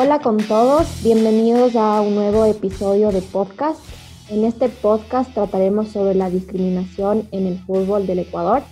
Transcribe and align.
Hola 0.00 0.20
con 0.20 0.36
todos, 0.36 1.02
bienvenidos 1.02 1.74
a 1.74 2.00
un 2.02 2.14
nuevo 2.14 2.44
episodio 2.44 3.10
de 3.10 3.20
podcast. 3.20 3.80
En 4.30 4.44
este 4.44 4.68
podcast 4.68 5.34
trataremos 5.34 5.88
sobre 5.88 6.14
la 6.14 6.30
discriminación 6.30 7.26
en 7.32 7.48
el 7.48 7.58
fútbol 7.58 8.06
del 8.06 8.20
Ecuador 8.20 8.62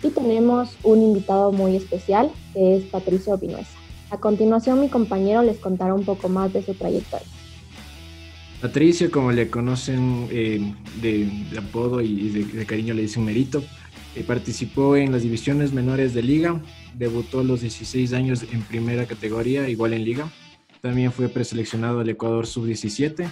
y 0.00 0.10
tenemos 0.10 0.76
un 0.84 1.02
invitado 1.02 1.50
muy 1.50 1.74
especial 1.74 2.30
que 2.54 2.76
es 2.76 2.84
Patricio 2.84 3.36
Vinuesa. 3.36 3.76
A 4.10 4.18
continuación 4.18 4.80
mi 4.80 4.88
compañero 4.88 5.42
les 5.42 5.58
contará 5.58 5.92
un 5.92 6.04
poco 6.04 6.28
más 6.28 6.52
de 6.52 6.62
su 6.62 6.72
trayectoria. 6.74 7.26
Patricio, 8.60 9.10
como 9.10 9.32
le 9.32 9.50
conocen 9.50 10.28
eh, 10.30 10.72
de, 11.02 11.58
apodo 11.58 12.00
y 12.00 12.28
de, 12.28 12.64
cariño 12.64 12.94
le 12.94 13.02
dicen 13.02 13.24
Merito, 13.24 13.60
eh, 14.14 14.22
participó 14.22 14.94
en 14.94 15.10
las 15.10 15.22
divisiones 15.22 15.72
menores 15.72 16.14
de 16.14 16.22
liga, 16.22 16.60
debutó 16.94 17.40
a 17.40 17.42
los 17.42 17.60
16 17.62 18.12
años 18.12 18.44
en 18.52 18.62
primera 18.62 19.06
categoría, 19.06 19.68
igual 19.68 19.94
en 19.94 20.04
liga. 20.04 20.30
También 20.80 21.12
fue 21.12 21.28
preseleccionado 21.28 22.00
al 22.00 22.08
Ecuador 22.08 22.46
sub-17 22.46 23.30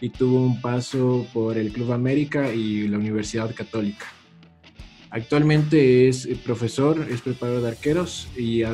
y 0.00 0.10
tuvo 0.10 0.42
un 0.42 0.60
paso 0.60 1.26
por 1.32 1.56
el 1.56 1.72
Club 1.72 1.92
América 1.92 2.52
y 2.52 2.88
la 2.88 2.98
Universidad 2.98 3.54
Católica. 3.54 4.06
Actualmente 5.10 6.08
es 6.08 6.24
eh, 6.24 6.38
profesor, 6.42 7.06
es 7.10 7.20
preparador 7.20 7.62
de 7.62 7.68
arqueros 7.68 8.28
y 8.36 8.62
ha, 8.62 8.72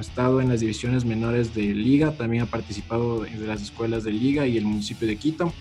estado 0.00 0.40
en 0.40 0.48
las 0.48 0.60
divisiones 0.60 1.04
menores 1.04 1.54
de 1.54 1.74
Liga, 1.74 2.12
también 2.12 2.44
ha 2.44 2.46
participado 2.46 3.26
en 3.26 3.46
las 3.46 3.60
escuelas 3.60 4.02
de 4.02 4.12
Liga 4.12 4.46
y 4.46 4.56
el 4.56 4.64
municipio 4.64 5.06
de 5.06 5.16
Quito 5.16 5.52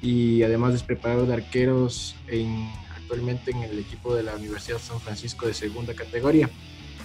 y 0.00 0.42
además 0.42 0.74
es 0.74 0.82
preparador 0.82 1.26
de 1.28 1.34
arqueros 1.34 2.16
en, 2.28 2.66
actualmente 2.96 3.50
en 3.50 3.62
el 3.62 3.78
equipo 3.78 4.14
de 4.14 4.22
la 4.22 4.34
Universidad 4.34 4.78
San 4.78 5.00
Francisco 5.00 5.46
de 5.46 5.52
segunda 5.52 5.94
categoría. 5.94 6.48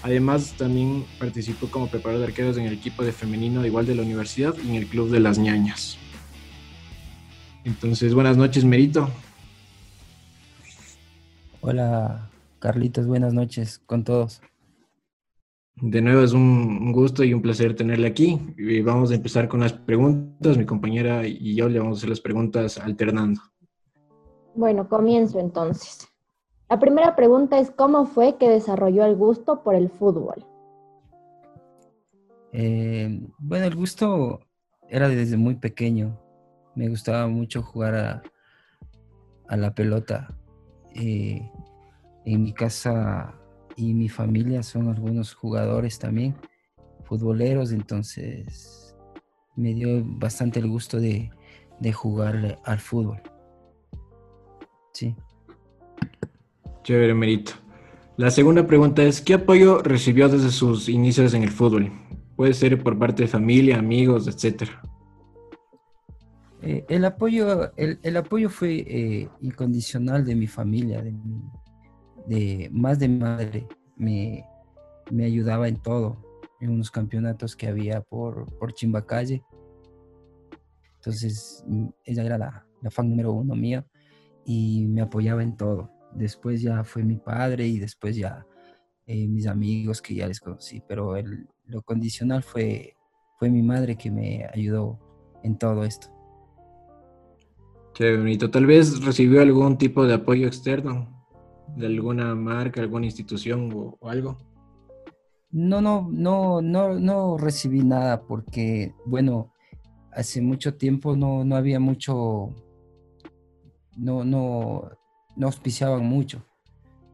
Además 0.03 0.53
también 0.57 1.05
participó 1.19 1.69
como 1.69 1.87
preparador 1.87 2.25
de 2.25 2.31
arqueros 2.31 2.57
en 2.57 2.65
el 2.65 2.73
equipo 2.73 3.03
de 3.03 3.11
femenino 3.11 3.65
igual 3.65 3.85
de 3.85 3.95
la 3.95 4.03
universidad 4.03 4.55
y 4.63 4.69
en 4.69 4.75
el 4.75 4.87
club 4.87 5.09
de 5.09 5.19
las 5.19 5.37
ñañas. 5.37 5.97
Entonces, 7.65 8.13
buenas 8.13 8.37
noches, 8.37 8.63
Merito. 8.63 9.09
Hola, 11.61 12.29
Carlitos, 12.59 13.07
buenas 13.07 13.33
noches 13.33 13.81
con 13.85 14.03
todos. 14.03 14.41
De 15.75 16.01
nuevo 16.01 16.21
es 16.21 16.33
un 16.33 16.91
gusto 16.91 17.23
y 17.23 17.33
un 17.33 17.41
placer 17.41 17.75
tenerle 17.75 18.07
aquí. 18.07 18.39
Y 18.57 18.81
vamos 18.81 19.11
a 19.11 19.15
empezar 19.15 19.47
con 19.47 19.59
las 19.59 19.73
preguntas. 19.73 20.57
Mi 20.57 20.65
compañera 20.65 21.27
y 21.27 21.55
yo 21.55 21.67
le 21.69 21.79
vamos 21.79 21.97
a 21.97 21.99
hacer 21.99 22.09
las 22.09 22.21
preguntas 22.21 22.77
alternando. 22.77 23.41
Bueno, 24.55 24.87
comienzo 24.87 25.39
entonces. 25.39 26.07
La 26.69 26.79
primera 26.79 27.15
pregunta 27.15 27.59
es, 27.59 27.71
¿cómo 27.71 28.05
fue 28.05 28.37
que 28.37 28.49
desarrolló 28.49 29.05
el 29.05 29.15
gusto 29.15 29.63
por 29.63 29.75
el 29.75 29.89
fútbol? 29.89 30.45
Eh, 32.51 33.21
bueno, 33.37 33.65
el 33.65 33.75
gusto 33.75 34.41
era 34.89 35.07
desde 35.07 35.37
muy 35.37 35.55
pequeño. 35.55 36.19
Me 36.75 36.89
gustaba 36.89 37.27
mucho 37.27 37.61
jugar 37.61 37.95
a, 39.49 39.55
la 39.55 39.73
pelota. 39.73 40.37
Eh, 40.93 41.41
en 42.25 42.43
mi 42.43 42.53
casa 42.53 43.33
y 43.77 43.93
mi 43.93 44.09
familia 44.09 44.61
son 44.61 44.89
algunos 44.89 45.33
jugadores 45.33 45.97
también, 45.99 46.35
futboleros, 47.03 47.71
entonces 47.71 48.95
me 49.55 49.73
dio 49.73 50.03
bastante 50.03 50.59
el 50.59 50.67
gusto 50.67 50.99
de, 50.99 51.31
jugar 51.93 52.59
al 52.65 52.79
fútbol. 52.79 53.21
Sí. 54.93 55.15
Chévere, 56.87 57.13
Merito. 57.13 57.51
La 58.15 58.31
segunda 58.31 58.65
pregunta 58.65 59.03
es, 59.03 59.19
¿qué 59.19 59.33
apoyo 59.33 59.81
recibió 59.81 60.29
desde 60.29 60.51
sus 60.51 60.87
inicios 60.87 61.33
en 61.33 61.43
el 61.43 61.49
fútbol? 61.49 61.91
Puede 62.37 62.53
ser 62.53 62.81
por 62.81 62.97
parte 62.97 63.23
de 63.23 63.27
familia, 63.27 63.77
amigos, 63.77 64.25
etcétera. 64.25 64.81
Eh, 66.61 66.85
el, 66.87 67.03
apoyo, 67.03 67.73
el, 67.75 68.15
apoyo 68.15 68.49
fue 68.49 68.85
eh, 68.87 69.29
incondicional 69.41 70.23
de 70.23 70.35
mi 70.35 70.47
familia, 70.47 71.01
de 71.01 71.11
mi, 71.11 72.69
más 72.71 72.99
de 72.99 73.09
madre, 73.09 73.67
me, 73.97 74.45
ayudaba 75.21 75.67
en 75.67 75.81
todo, 75.81 76.23
en 76.61 76.69
unos 76.69 76.89
campeonatos 76.89 77.57
que 77.57 77.67
había 77.67 77.99
por, 77.99 78.45
por 78.57 78.71
Chimbacalle. 78.71 79.43
Entonces, 80.95 81.65
mm, 81.67 81.87
ella 82.05 82.23
era 82.23 82.37
la, 82.37 82.65
fan 82.91 83.09
número 83.09 83.33
uno 83.33 83.55
mío 83.55 83.83
y 84.45 84.85
me 84.87 85.01
apoyaba 85.01 85.43
en 85.43 85.57
todo. 85.57 85.96
Después 86.13 86.61
ya 86.61 86.83
fue 86.83 87.03
mi 87.03 87.17
padre 87.17 87.67
y 87.67 87.79
después 87.79 88.15
ya 88.15 88.45
eh, 89.05 89.27
mis 89.27 89.47
amigos 89.47 90.01
que 90.01 90.15
ya 90.15 90.27
les 90.27 90.39
conocí, 90.39 90.81
pero 90.87 91.15
el, 91.15 91.47
lo 91.65 91.81
condicional 91.81 92.43
fue, 92.43 92.95
fue 93.37 93.49
mi 93.49 93.61
madre 93.61 93.95
que 93.95 94.11
me 94.11 94.45
ayudó 94.53 94.99
en 95.43 95.57
todo 95.57 95.83
esto. 95.83 96.07
Qué 97.93 98.15
bonito. 98.15 98.49
Tal 98.51 98.65
vez 98.65 99.03
recibió 99.03 99.41
algún 99.41 99.77
tipo 99.77 100.05
de 100.05 100.13
apoyo 100.13 100.47
externo 100.47 101.17
de 101.75 101.85
alguna 101.87 102.35
marca, 102.35 102.81
alguna 102.81 103.05
institución 103.05 103.71
o, 103.73 103.97
algo? 104.07 104.37
No, 105.51 105.81
no, 105.81 106.07
no, 106.11 106.61
no, 106.61 106.99
no 106.99 107.37
recibí 107.37 107.83
nada 107.83 108.21
porque, 108.21 108.93
bueno, 109.05 109.53
hace 110.11 110.41
mucho 110.41 110.75
tiempo 110.75 111.15
no, 111.15 111.43
no 111.43 111.55
había 111.55 111.79
mucho, 111.79 112.53
no, 113.95 114.23
no, 114.23 114.89
no 115.37 115.47
auspiciaban 115.47 116.05
mucho. 116.05 116.45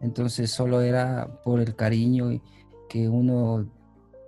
Entonces 0.01 0.51
solo 0.51 0.81
era 0.81 1.41
por 1.43 1.59
el 1.59 1.75
cariño 1.75 2.41
que 2.89 3.07
uno 3.07 3.69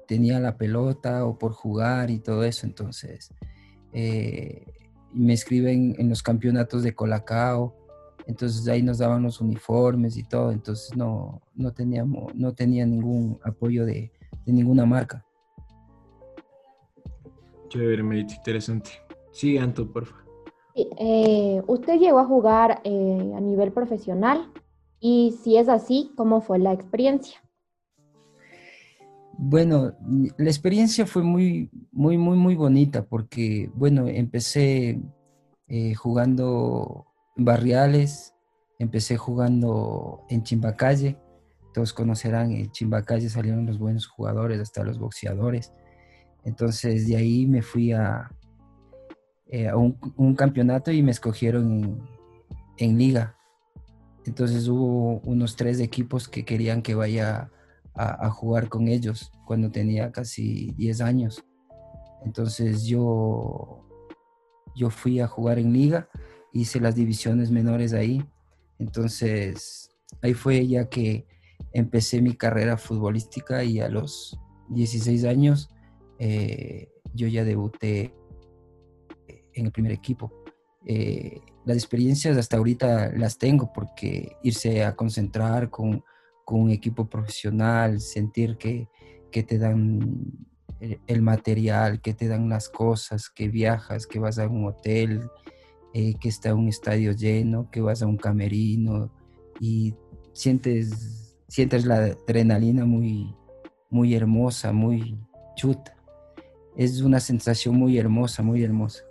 tenía 0.08 0.40
la 0.40 0.58
pelota 0.58 1.26
o 1.26 1.38
por 1.38 1.54
jugar 1.54 2.12
y 2.12 2.20
todo 2.20 2.44
eso. 2.44 2.68
Entonces 2.68 3.34
eh, 3.94 4.66
me 5.14 5.34
escriben 5.34 5.96
en 5.98 6.10
los 6.10 6.22
campeonatos 6.22 6.84
de 6.84 6.94
Colacao 6.94 7.76
entonces 8.28 8.68
ahí 8.68 8.82
nos 8.82 8.98
daban 8.98 9.24
los 9.24 9.40
uniformes 9.40 10.18
y 10.18 10.24
todo, 10.24 10.52
entonces 10.52 10.96
no, 10.98 11.42
no 11.54 11.72
teníamos, 11.74 12.34
no 12.36 12.54
tenía 12.54 12.86
ningún 12.86 13.40
apoyo 13.44 13.86
de, 13.86 14.12
ninguna 14.46 14.86
marca. 14.86 15.26
Chévere, 17.70 18.04
Merito, 18.04 18.34
interesante. 18.34 18.92
Sí, 19.32 19.58
Anto, 19.58 19.92
por 19.92 20.06
favor. 20.06 20.25
Eh, 20.76 21.62
¿Usted 21.68 22.00
llegó 22.00 22.20
a 22.20 22.26
jugar 22.26 22.82
eh, 22.84 23.34
a 23.36 23.40
nivel 23.40 23.72
profesional? 23.72 24.52
Y 25.00 25.36
si 25.42 25.58
es 25.58 25.70
así, 25.70 26.12
¿cómo 26.18 26.42
fue 26.42 26.60
la 26.60 26.74
experiencia? 26.74 27.42
Bueno, 29.38 29.94
la 30.38 30.50
experiencia 30.50 31.06
fue 31.06 31.24
muy, 31.24 31.70
muy, 31.92 32.18
muy, 32.18 32.38
muy 32.38 32.56
bonita 32.56 33.06
porque, 33.06 33.70
bueno, 33.74 34.08
empecé 34.08 35.02
eh, 35.68 35.94
jugando 35.94 37.06
barriales, 37.36 38.34
empecé 38.80 39.18
jugando 39.18 40.24
en 40.30 40.44
Chimbacalle, 40.44 41.18
todos 41.74 41.92
conocerán, 41.94 42.52
en 42.52 42.72
Chimbacalle 42.72 43.30
salieron 43.30 43.66
los 43.66 43.78
buenos 43.78 44.08
jugadores, 44.08 44.60
hasta 44.60 44.84
los 44.84 45.00
boxeadores. 45.00 45.74
Entonces 46.44 47.08
de 47.08 47.18
ahí 47.18 47.46
me 47.46 47.62
fui 47.62 47.92
a, 47.92 48.30
eh, 49.48 49.72
un, 49.74 50.36
campeonato 50.36 50.92
y 50.92 51.04
me 51.04 51.12
escogieron 51.12 52.08
en, 52.78 52.98
liga. 52.98 53.36
Entonces 54.26 54.68
hubo 54.68 55.20
unos 55.20 55.56
tres 55.56 55.80
equipos 55.80 56.28
que 56.28 56.46
querían 56.46 56.82
que 56.82 56.96
vaya 56.96 57.52
a, 57.94 58.30
jugar 58.30 58.68
con 58.68 58.88
ellos 58.88 59.32
cuando 59.46 59.72
tenía 59.72 60.12
casi 60.12 60.72
10 60.78 61.02
años. 61.02 61.46
Entonces 62.26 62.86
yo, 62.86 63.88
yo 64.76 64.90
fui 64.90 65.20
a 65.20 65.28
jugar 65.28 65.60
en 65.60 65.72
liga 65.72 66.10
hice 66.56 66.80
las 66.80 66.96
divisiones 66.96 67.52
menores 67.52 67.94
ahí. 67.94 68.26
Entonces, 68.80 69.92
ahí 70.22 70.34
fue 70.34 70.66
ya 70.66 70.90
que 70.90 71.28
empecé 71.74 72.22
mi 72.22 72.36
carrera 72.36 72.78
futbolística 72.78 73.64
y 73.64 73.82
a 73.82 73.90
los 73.90 74.40
16 74.70 75.26
años 75.26 75.70
eh, 76.18 76.90
yo 77.14 77.28
ya 77.28 77.44
debuté 77.44 78.14
en 79.56 79.66
el 79.66 79.72
primer 79.72 79.92
equipo. 79.92 80.32
Eh, 80.86 81.40
las 81.66 81.78
experiencias 81.78 82.38
hasta 82.38 82.58
ahorita 82.58 83.12
las 83.14 83.40
tengo 83.40 83.74
porque 83.74 84.38
irse 84.44 84.84
a 84.84 84.96
concentrar 84.96 85.70
con, 85.70 86.04
un 86.48 86.70
equipo 86.70 87.10
profesional, 87.10 88.00
sentir 88.00 88.56
que, 88.58 88.88
que 89.32 89.42
te 89.42 89.58
dan 89.58 90.46
el, 91.08 91.22
material, 91.22 92.02
que 92.02 92.14
te 92.14 92.28
dan 92.28 92.50
las 92.50 92.70
cosas, 92.70 93.30
que 93.30 93.50
viajas, 93.50 94.06
que 94.06 94.20
vas 94.20 94.38
a 94.38 94.48
un 94.48 94.66
hotel, 94.66 95.28
eh, 95.94 96.14
que 96.20 96.30
está 96.30 96.54
un 96.54 96.68
estadio 96.68 97.14
lleno, 97.14 97.70
que 97.72 97.82
vas 97.82 98.02
a 98.02 98.06
un 98.06 98.18
camerino 98.18 99.12
y 99.60 99.96
sientes, 100.34 101.36
sientes 101.48 101.86
la 101.86 101.96
adrenalina 101.96 102.86
muy, 102.86 103.36
muy 103.90 104.14
hermosa, 104.14 104.72
muy 104.72 105.18
chuta. 105.56 105.96
Es 106.76 107.02
una 107.02 107.20
sensación 107.20 107.76
muy 107.76 107.98
hermosa, 107.98 108.44
muy 108.44 108.64
hermosa. 108.64 109.04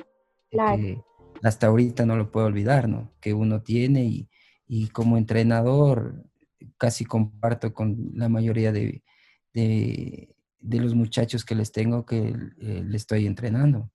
Que 0.54 1.02
hasta 1.42 1.66
ahorita 1.66 2.06
no 2.06 2.16
lo 2.16 2.30
puedo 2.30 2.46
olvidar, 2.46 2.88
¿no? 2.88 3.12
Que 3.20 3.34
uno 3.34 3.62
tiene 3.62 4.04
y, 4.04 4.28
y 4.66 4.88
como 4.88 5.16
entrenador 5.16 6.24
casi 6.78 7.04
comparto 7.04 7.74
con 7.74 8.12
la 8.14 8.28
mayoría 8.28 8.72
de, 8.72 9.02
de, 9.52 10.34
de 10.58 10.80
los 10.80 10.94
muchachos 10.94 11.44
que 11.44 11.54
les 11.54 11.70
tengo 11.72 12.06
que 12.06 12.28
eh, 12.28 12.82
le 12.84 12.96
estoy 12.96 13.26
entrenando. 13.26 13.90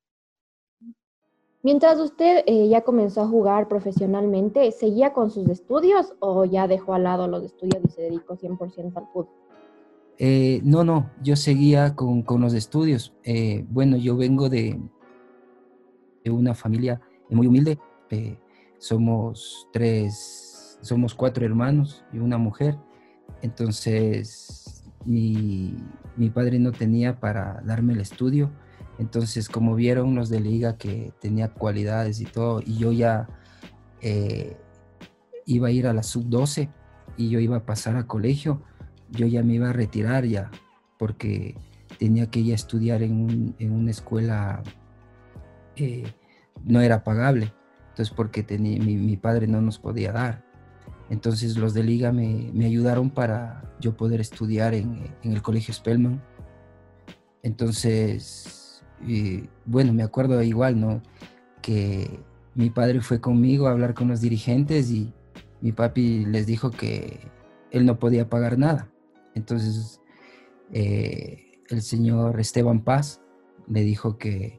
Mientras 1.62 2.00
usted 2.00 2.44
eh, 2.46 2.70
ya 2.70 2.82
comenzó 2.82 3.22
a 3.22 3.28
jugar 3.28 3.68
profesionalmente, 3.68 4.72
¿seguía 4.72 5.12
con 5.12 5.30
sus 5.30 5.50
estudios 5.50 6.14
o 6.20 6.46
ya 6.46 6.68
dejó 6.68 6.94
al 6.94 7.04
lado 7.04 7.28
los 7.28 7.44
estudios 7.44 7.84
y 7.84 7.90
se 7.90 8.02
dedicó 8.04 8.38
100% 8.38 8.96
al 8.96 9.08
fútbol? 9.08 9.28
Eh, 10.20 10.62
no, 10.64 10.84
no, 10.84 11.10
yo 11.22 11.36
seguía 11.36 11.96
con, 11.96 12.22
con 12.22 12.42
los 12.42 12.54
estudios. 12.54 13.14
bueno, 13.70 13.98
yo 13.98 14.16
vengo 14.16 14.50
de, 14.50 14.80
de, 16.24 16.31
una 16.31 16.54
familia 16.56 17.01
muy 17.30 17.48
humilde. 17.48 17.80
somos 18.77 19.68
tres, 19.74 20.77
somos 20.81 21.13
cuatro 21.13 21.45
hermanos 21.45 22.06
y 22.13 22.19
una 22.19 22.38
mujer. 22.38 22.77
Entonces, 23.42 24.83
mi, 25.06 25.75
padre 26.33 26.60
no 26.60 26.71
tenía 26.71 27.19
para 27.19 27.62
darme 27.66 27.94
el 27.94 28.01
estudio. 28.01 28.51
Entonces, 28.98 29.48
como 29.48 29.75
vieron 29.75 30.16
los 30.16 30.30
de 30.30 30.42
liga 30.42 30.77
que 30.77 31.13
tenía 31.21 31.54
cualidades 31.54 32.19
y 32.19 32.25
todo, 32.25 32.62
y 32.65 32.77
yo 32.77 32.92
ya 32.92 33.30
eh, 34.01 34.57
iba 35.45 35.69
a 35.69 35.72
ir 35.72 35.88
a 35.88 35.94
la 35.94 36.04
sub-12 36.04 36.69
y 37.18 37.30
yo 37.30 37.39
iba 37.39 37.57
a 37.57 37.65
pasar 37.65 37.95
a 37.95 38.07
colegio, 38.07 38.62
yo 39.10 39.25
ya 39.25 39.42
me 39.42 39.54
iba 39.54 39.69
a 39.69 39.74
retirar 39.74 40.25
ya, 40.25 40.51
porque 40.98 41.56
tenía 41.98 42.30
que 42.30 42.39
ir 42.39 42.51
a 42.51 42.56
estudiar 42.56 43.01
en, 43.01 43.56
una 43.60 43.92
escuela, 43.92 44.63
eh, 45.80 46.14
no 46.64 46.81
era 46.81 47.04
pagable, 47.04 47.54
entonces 47.90 48.14
porque 48.16 48.44
mi 48.60 49.18
padre 49.18 49.48
no 49.48 49.62
nos 49.62 49.80
podía 49.80 50.12
dar. 50.12 50.50
Entonces 51.10 51.58
los 51.58 51.74
de 51.74 51.84
liga 51.84 52.12
me, 52.12 52.66
ayudaron 52.66 53.10
para 53.10 53.64
yo 53.80 53.98
poder 53.98 54.22
estudiar 54.22 54.74
en, 54.74 55.16
el 55.24 55.42
colegio 55.42 55.74
Spellman. 55.74 56.22
Entonces, 57.42 58.84
bueno, 59.66 59.94
me 59.94 60.04
acuerdo 60.04 60.42
igual, 60.44 60.80
¿no? 60.80 61.02
Que 61.62 62.20
mi 62.54 62.70
padre 62.70 63.02
fue 63.02 63.20
conmigo 63.20 63.68
a 63.68 63.72
hablar 63.72 63.94
con 63.94 64.10
los 64.10 64.22
dirigentes 64.22 64.92
y 64.92 65.14
mi 65.62 65.72
papi 65.72 66.25
les 66.25 66.46
dijo 66.46 66.70
que 66.70 67.20
él 67.72 67.86
no 67.86 67.98
podía 67.98 68.30
pagar 68.30 68.58
nada. 68.58 68.92
Entonces, 69.34 70.02
eh, 70.72 71.62
el 71.70 71.82
señor 71.82 72.40
Esteban 72.40 72.84
Paz 72.84 73.22
le 73.68 73.82
dijo 73.82 74.18
que 74.18 74.59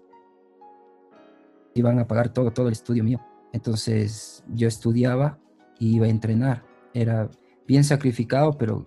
iban 1.74 1.98
a 1.98 2.06
pagar 2.06 2.32
todo, 2.32 2.52
todo 2.52 2.66
el 2.68 2.72
estudio 2.72 3.04
mío. 3.04 3.20
Entonces, 3.52 4.44
yo 4.48 4.68
estudiaba 4.68 5.38
iba 5.80 6.06
a 6.06 6.10
entrenar. 6.10 6.62
Era 6.94 7.30
bien 7.66 7.84
sacrificado, 7.84 8.56
pero 8.56 8.86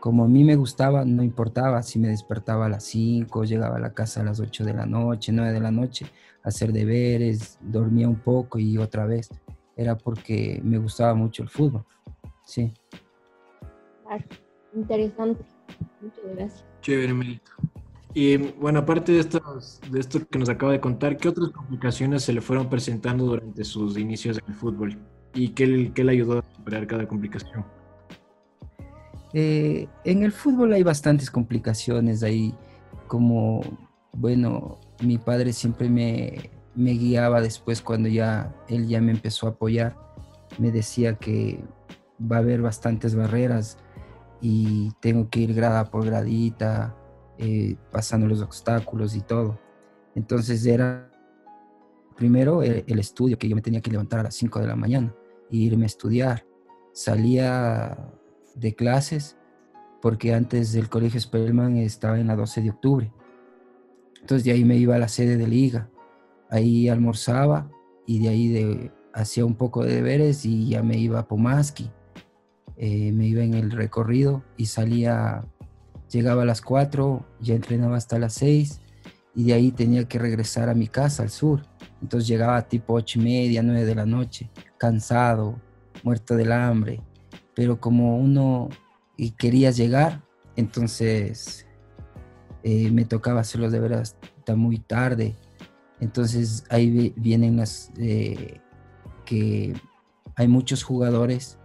como 0.00 0.24
a 0.24 0.28
mí 0.28 0.44
me 0.44 0.56
gustaba, 0.56 1.04
no 1.04 1.22
importaba 1.22 1.82
si 1.82 1.98
me 1.98 2.08
despertaba 2.08 2.66
a 2.66 2.68
las 2.68 2.84
5, 2.84 3.44
llegaba 3.44 3.76
a 3.76 3.80
la 3.80 3.94
casa 3.94 4.20
a 4.20 4.24
las 4.24 4.40
8 4.40 4.64
de 4.64 4.74
la 4.74 4.86
noche, 4.86 5.32
9 5.32 5.52
de 5.52 5.60
la 5.60 5.70
noche, 5.70 6.06
hacer 6.42 6.72
deberes, 6.72 7.58
dormía 7.62 8.08
un 8.08 8.20
poco 8.20 8.58
y 8.58 8.76
otra 8.78 9.06
vez. 9.06 9.30
Era 9.76 9.96
porque 9.96 10.60
me 10.62 10.78
gustaba 10.78 11.14
mucho 11.14 11.42
el 11.42 11.48
fútbol. 11.48 11.84
Sí. 12.44 12.72
Interesante. 14.74 15.44
Muchas 16.00 16.24
gracias. 16.34 16.64
Chévere, 16.80 17.14
Melito. 17.14 17.52
Y 18.14 18.36
bueno, 18.36 18.80
aparte 18.80 19.12
de, 19.12 19.24
de 19.90 20.00
esto 20.00 20.20
que 20.28 20.38
nos 20.38 20.48
acaba 20.48 20.72
de 20.72 20.80
contar, 20.80 21.16
¿qué 21.16 21.28
otras 21.28 21.50
complicaciones 21.50 22.22
se 22.22 22.32
le 22.32 22.40
fueron 22.40 22.70
presentando 22.70 23.24
durante 23.24 23.64
sus 23.64 23.98
inicios 23.98 24.38
en 24.38 24.44
el 24.46 24.54
fútbol? 24.54 24.98
y 25.34 25.48
qué, 25.48 25.66
le 25.66 26.12
ayudó 26.12 26.38
a 26.38 26.54
superar 26.54 26.86
cada 26.86 27.06
complicación? 27.06 27.64
Eh, 29.32 29.88
en 30.04 30.22
el 30.22 30.32
fútbol 30.32 30.72
hay 30.72 30.82
bastantes 30.82 31.30
complicaciones 31.30 32.22
ahí, 32.22 32.54
como, 33.08 33.62
bueno, 34.12 34.78
mi 35.02 35.18
padre 35.18 35.52
siempre 35.52 35.88
me, 35.88 36.50
me 36.74 36.92
guiaba 36.92 37.40
después 37.40 37.82
cuando 37.82 38.08
ya 38.08 38.54
él 38.68 38.86
ya 38.86 39.00
me 39.00 39.10
empezó 39.10 39.46
a 39.46 39.50
apoyar, 39.50 39.96
me 40.58 40.70
decía 40.70 41.16
que 41.16 41.64
va 42.20 42.36
a 42.36 42.40
haber 42.40 42.62
bastantes 42.62 43.16
barreras 43.16 43.76
y 44.40 44.92
tengo 45.00 45.28
que 45.30 45.40
ir 45.40 45.54
grada 45.54 45.90
por 45.90 46.06
gradita, 46.06 46.94
eh, 47.38 47.76
pasando 47.90 48.26
los 48.26 48.42
obstáculos 48.42 49.14
y 49.16 49.20
todo. 49.20 49.58
Entonces 50.14 50.64
era 50.66 51.10
primero 52.16 52.62
el, 52.62 52.84
el, 52.86 52.98
estudio, 52.98 53.38
que 53.38 53.48
yo 53.48 53.56
me 53.56 53.62
tenía 53.62 53.80
que 53.80 53.90
levantar 53.90 54.20
a 54.20 54.24
las 54.24 54.34
5 54.34 54.60
de 54.60 54.66
la 54.66 54.76
mañana 54.76 55.14
irme 55.50 55.84
a 55.84 55.86
estudiar. 55.86 56.46
Salía 56.92 57.96
de 58.54 58.74
clases 58.74 59.36
porque 60.00 60.34
antes 60.34 60.72
del 60.72 60.88
colegio 60.88 61.20
Spellman 61.20 61.76
estaba 61.78 62.18
en 62.18 62.26
la 62.26 62.36
12 62.36 62.62
de 62.62 62.70
octubre. 62.70 63.12
Entonces 64.20 64.44
de 64.44 64.52
ahí 64.52 64.64
me 64.64 64.76
iba 64.76 64.94
a 64.96 64.98
la 64.98 65.08
sede 65.08 65.36
de 65.36 65.46
liga. 65.46 65.90
Ahí 66.50 66.88
almorzaba 66.88 67.70
y 68.06 68.22
de 68.22 68.28
ahí 68.28 68.48
de, 68.48 68.92
hacía 69.12 69.44
un 69.44 69.54
poco 69.54 69.84
de 69.84 69.94
deberes 69.94 70.44
y 70.44 70.68
ya 70.68 70.82
me 70.82 70.98
iba 70.98 71.20
a 71.20 71.28
Pomaski. 71.28 71.90
Eh, 72.76 73.12
me 73.12 73.26
iba 73.26 73.42
en 73.42 73.54
el 73.54 73.70
recorrido 73.70 74.44
y 74.56 74.66
salía, 74.66 75.44
llegaba 76.14 76.42
a 76.42 76.46
las 76.46 76.60
4, 76.60 77.24
ya 77.40 77.54
entrenaba 77.54 77.96
hasta 77.96 78.18
las 78.18 78.34
6 78.34 78.80
y 79.34 79.44
de 79.44 79.54
ahí 79.54 79.72
tenía 79.72 80.06
que 80.06 80.18
regresar 80.18 80.68
a 80.68 80.74
mi 80.74 80.86
casa 80.86 81.24
al 81.24 81.30
sur. 81.30 81.62
Entonces 82.00 82.28
llegaba 82.28 82.68
tipo 82.68 82.94
8 82.94 83.18
y 83.18 83.22
media, 83.22 83.62
9 83.62 83.84
de 83.84 83.94
la 83.94 84.06
noche 84.06 84.50
cansado, 84.78 85.60
muerto 86.02 86.36
del 86.36 86.52
hambre, 86.52 87.02
pero 87.54 87.80
como 87.80 88.18
uno 88.18 88.68
y 89.16 89.30
quería 89.30 89.70
llegar, 89.70 90.22
entonces 90.56 91.66
eh, 92.62 92.90
me 92.90 93.04
tocaba 93.04 93.40
hacerlo 93.40 93.70
de 93.70 93.80
verdad 93.80 94.02
hasta 94.02 94.54
muy 94.54 94.78
tarde. 94.78 95.34
Entonces 96.00 96.64
ahí 96.70 97.12
vienen 97.16 97.56
las 97.56 97.90
eh, 97.96 98.60
que 99.24 99.74
hay 100.36 100.48
muchos 100.48 100.82
jugadores 100.82 101.58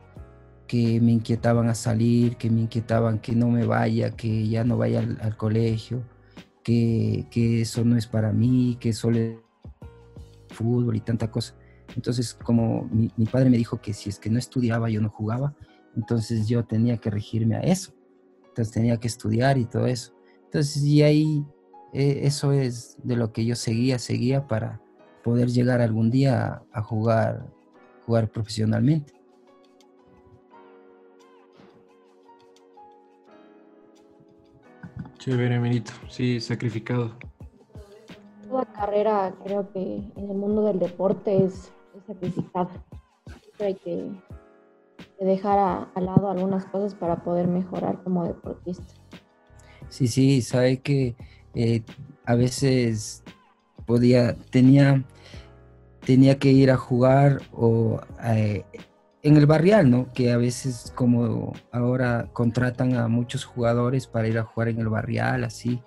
que 0.69 1.01
me 1.01 1.11
inquietaban 1.13 1.67
a 1.67 1.73
salir, 1.73 2.37
que 2.37 2.51
me 2.51 2.61
inquietaban 2.61 3.17
que 3.17 3.33
no 3.33 3.49
me 3.49 3.65
vaya, 3.65 4.11
que 4.11 4.47
ya 4.47 4.63
no 4.63 4.77
vaya 4.77 4.99
al, 4.99 5.35
colegio, 5.35 6.03
que, 6.63 7.25
que, 7.31 7.61
eso 7.61 7.83
no 7.83 7.97
es 7.97 8.05
para 8.05 8.31
mí, 8.31 8.77
que 8.79 8.93
solo 8.93 9.17
es 9.17 9.37
fútbol 10.49 10.95
y 10.95 10.99
tanta 10.99 11.31
cosa. 11.31 11.55
Entonces, 11.95 12.35
como 12.35 12.87
mi, 12.91 13.25
padre 13.25 13.49
me 13.49 13.57
dijo 13.57 13.81
que 13.81 13.93
si 13.93 14.09
es 14.09 14.19
que 14.19 14.29
no 14.29 14.37
estudiaba, 14.37 14.91
yo 14.91 15.01
no 15.01 15.09
jugaba, 15.09 15.55
entonces 15.95 16.47
yo 16.47 16.63
tenía 16.63 16.97
que 16.97 17.09
regirme 17.09 17.55
a 17.55 17.61
eso. 17.61 17.91
Entonces 18.49 18.71
tenía 18.71 18.97
que 18.97 19.07
estudiar 19.07 19.57
y 19.57 19.65
todo 19.65 19.87
eso. 19.87 20.13
Entonces, 20.45 20.83
y 20.83 21.01
ahí 21.01 21.43
eh, 21.93 22.21
eso 22.25 22.51
es 22.51 22.97
de 23.03 23.15
lo 23.15 23.33
que 23.33 23.43
yo 23.43 23.55
seguía, 23.55 23.97
seguía 23.97 24.47
para 24.47 24.79
poder 25.23 25.49
llegar 25.49 25.81
algún 25.81 26.11
día 26.11 26.61
a, 26.71 26.83
jugar, 26.83 27.51
jugar 28.05 28.29
profesionalmente. 28.29 29.18
Chévere, 35.19 35.59
Benito. 35.59 35.91
Sí, 36.07 36.39
sacrificado. 36.39 37.13
Toda 38.47 38.65
carrera, 38.65 39.35
creo 39.43 39.69
que 39.73 39.79
en 39.79 40.29
el 40.29 40.37
mundo 40.37 40.63
del 40.63 40.79
deporte 40.79 41.43
es 41.43 41.71
sacrificada. 42.07 42.69
hay 43.59 43.75
que, 43.75 44.09
dejar 45.19 45.91
a, 45.93 45.99
lado 45.99 46.29
algunas 46.29 46.65
cosas 46.65 46.95
para 46.95 47.17
poder 47.17 47.47
mejorar 47.49 48.01
como 48.01 48.25
deportista. 48.25 48.93
Sí, 49.89 50.07
sí, 50.07 50.41
sabe 50.41 50.79
que 50.79 51.15
eh, 51.53 51.83
a 52.25 52.35
veces 52.35 53.21
podía, 53.85 54.35
tenía, 54.51 55.03
tenía 56.05 56.39
que 56.39 56.51
ir 56.51 56.71
a 56.71 56.77
jugar 56.77 57.41
o 57.51 57.99
eh, 58.23 58.63
en 59.21 59.37
el 59.37 59.45
barrial, 59.45 59.89
¿no? 59.89 60.11
Que 60.13 60.31
a 60.31 60.37
veces 60.37 60.91
como 60.95 61.53
ahora 61.71 62.29
contratan 62.33 62.95
a 62.95 63.07
muchos 63.07 63.45
jugadores 63.45 64.07
para 64.07 64.27
ir 64.27 64.37
a 64.37 64.43
jugar 64.43 64.69
en 64.69 64.79
el 64.79 64.89
barrial, 64.89 65.43
así, 65.43 65.81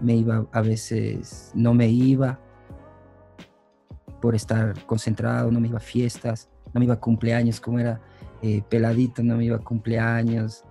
me 0.00 0.14
iba, 0.14 0.46
a 0.52 0.60
veces 0.60 1.52
no 1.54 1.72
me 1.74 1.88
iba, 1.88 2.38
por 4.20 4.34
estar 4.34 4.74
concentrado, 4.86 5.50
no 5.50 5.60
me 5.60 5.68
iba 5.68 5.78
a 5.78 5.80
fiestas, 5.80 6.50
no 6.72 6.80
me 6.80 6.84
iba 6.84 6.94
a 6.94 7.00
cumpleaños, 7.00 7.60
como 7.60 7.78
era 7.78 8.00
eh, 8.42 8.62
peladito, 8.68 9.22
no 9.22 9.36
me 9.36 9.44
iba 9.44 9.56
a 9.56 9.64
cumpleaños, 9.64 10.64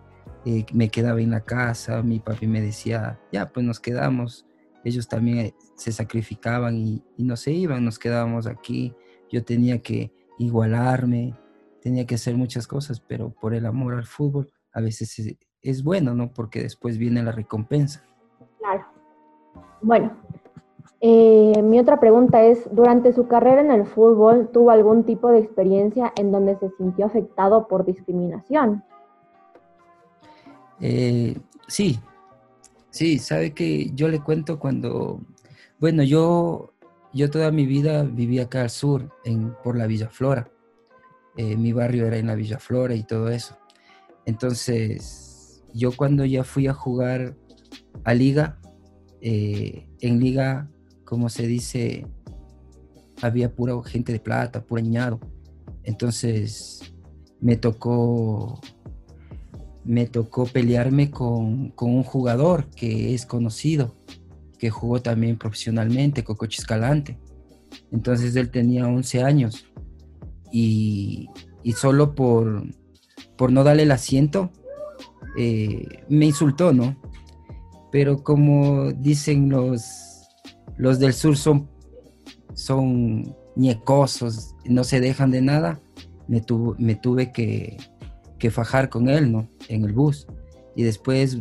eh, 0.45 0.65
me 0.73 0.89
quedaba 0.89 1.21
en 1.21 1.31
la 1.31 1.41
casa, 1.41 2.03
mi 2.03 2.19
papi 2.19 2.47
me 2.47 2.61
decía, 2.61 3.19
ya, 3.31 3.51
pues 3.51 3.65
nos 3.65 3.79
quedamos. 3.79 4.45
Ellos 4.83 5.07
también 5.07 5.39
eh, 5.39 5.55
se 5.75 5.91
sacrificaban 5.91 6.77
y, 6.77 7.03
no 7.17 7.35
se 7.35 7.51
iban, 7.51 7.83
nos 7.83 7.97
quedábamos 7.97 8.45
aquí. 8.45 8.93
Yo 9.31 9.43
tenía 9.43 9.81
que 9.81 10.11
igualarme, 10.37 11.33
tenía 11.85 12.07
que 12.07 12.15
hacer 12.15 12.35
muchas 12.35 12.65
cosas, 12.65 12.99
pero 12.99 13.29
por 13.29 13.53
el 13.53 13.67
amor 13.67 13.93
al 13.93 14.07
fútbol 14.07 14.51
a 14.73 14.81
veces 14.81 15.19
es, 15.19 15.37
es 15.61 15.83
bueno, 15.83 16.15
¿no? 16.15 16.33
Porque 16.33 16.63
después 16.63 16.97
viene 16.97 17.21
la 17.21 17.31
recompensa. 17.31 18.01
Claro. 18.57 18.85
Bueno, 19.83 20.17
eh, 20.99 21.61
mi 21.61 21.77
otra 21.77 21.99
pregunta 21.99 22.43
es, 22.43 22.67
durante 22.71 23.13
su 23.13 23.27
carrera 23.27 23.61
en 23.61 23.69
el 23.69 23.85
fútbol, 23.85 24.49
¿tuvo 24.51 24.71
algún 24.71 25.03
tipo 25.03 25.29
de 25.29 25.37
experiencia 25.37 26.11
en 26.17 26.31
donde 26.31 26.57
se 26.57 26.71
sintió 26.71 27.05
afectado 27.05 27.67
por 27.67 27.85
discriminación? 27.85 28.83
Eh, 30.79 31.37
sí, 31.67 31.99
Sí, 32.95 33.19
sabe 33.19 33.53
que 33.53 33.91
yo 33.93 34.07
le 34.07 34.21
cuento 34.21 34.57
cuando, 34.57 35.19
bueno, 35.81 36.01
yo, 36.01 36.71
yo 37.11 37.29
toda 37.29 37.51
mi 37.51 37.65
vida 37.65 38.03
viví 38.03 38.39
acá 38.39 38.61
al 38.61 38.69
sur, 38.69 39.11
en, 39.25 39.53
por 39.65 39.77
la 39.77 39.85
Villa 39.85 40.07
Flora. 40.07 40.49
Eh, 41.37 41.57
mi 41.57 41.73
barrio 41.73 42.05
era 42.07 42.17
en 42.17 42.27
la 42.27 42.35
Villa 42.35 42.59
Flora 42.59 42.95
y 42.95 43.03
todo 43.03 43.29
eso. 43.29 43.57
Entonces, 44.25 45.63
yo 45.73 45.91
cuando 45.95 46.25
ya 46.25 46.43
fui 46.43 46.67
a 46.67 46.73
jugar 46.73 47.35
a 48.03 48.13
liga, 48.13 48.59
eh, 49.21 49.87
en 50.01 50.19
liga, 50.19 50.69
como 51.03 51.29
se 51.29 51.47
dice, 51.47 52.07
había 53.21 53.53
pura 53.53 53.73
gente 53.83 54.11
de 54.11 54.19
plata, 54.19 54.63
pura 54.63 54.81
ñado. 54.81 55.19
Entonces, 55.83 56.93
me 57.41 57.57
tocó 57.57 58.59
me 59.85 60.07
tocó 60.07 60.47
pelearme 60.47 61.11
con, 61.11 61.73
un 61.79 62.03
jugador 62.03 62.65
que 62.71 63.13
es 63.13 63.25
conocido, 63.25 63.95
que 64.57 64.71
jugó 64.71 65.01
también 65.01 65.37
profesionalmente, 65.37 66.23
Coco 66.23 66.47
Chiscalante. 66.47 67.19
Entonces 67.91 68.35
él 68.35 68.49
tenía 68.49 68.87
11 68.87 69.21
años 69.23 69.65
y, 70.57 71.29
solo 71.73 72.15
por, 72.15 72.63
por, 73.37 73.51
no 73.51 73.63
darle 73.65 73.83
el 73.83 73.91
asiento 73.91 74.51
eh, 75.37 75.85
me 76.07 76.27
insultó, 76.27 76.71
¿no? 76.71 76.95
Pero 77.91 78.23
como 78.23 78.93
dicen 78.93 79.49
los, 79.49 79.83
los 80.77 80.99
del 80.99 81.13
sur 81.13 81.35
son, 81.35 81.69
son 82.53 83.35
ñecosos, 83.57 84.55
no 84.63 84.85
se 84.85 85.01
dejan 85.01 85.31
de 85.31 85.41
nada, 85.41 85.81
me, 86.29 86.41
me 86.77 86.95
tuve 86.95 87.33
que, 87.33 87.75
que 88.39 88.49
fajar 88.49 88.89
con 88.89 89.09
él, 89.09 89.31
¿no? 89.31 89.49
En 89.67 89.83
el 89.83 89.91
bus. 89.91 90.25
Y 90.77 90.83
después 90.83 91.37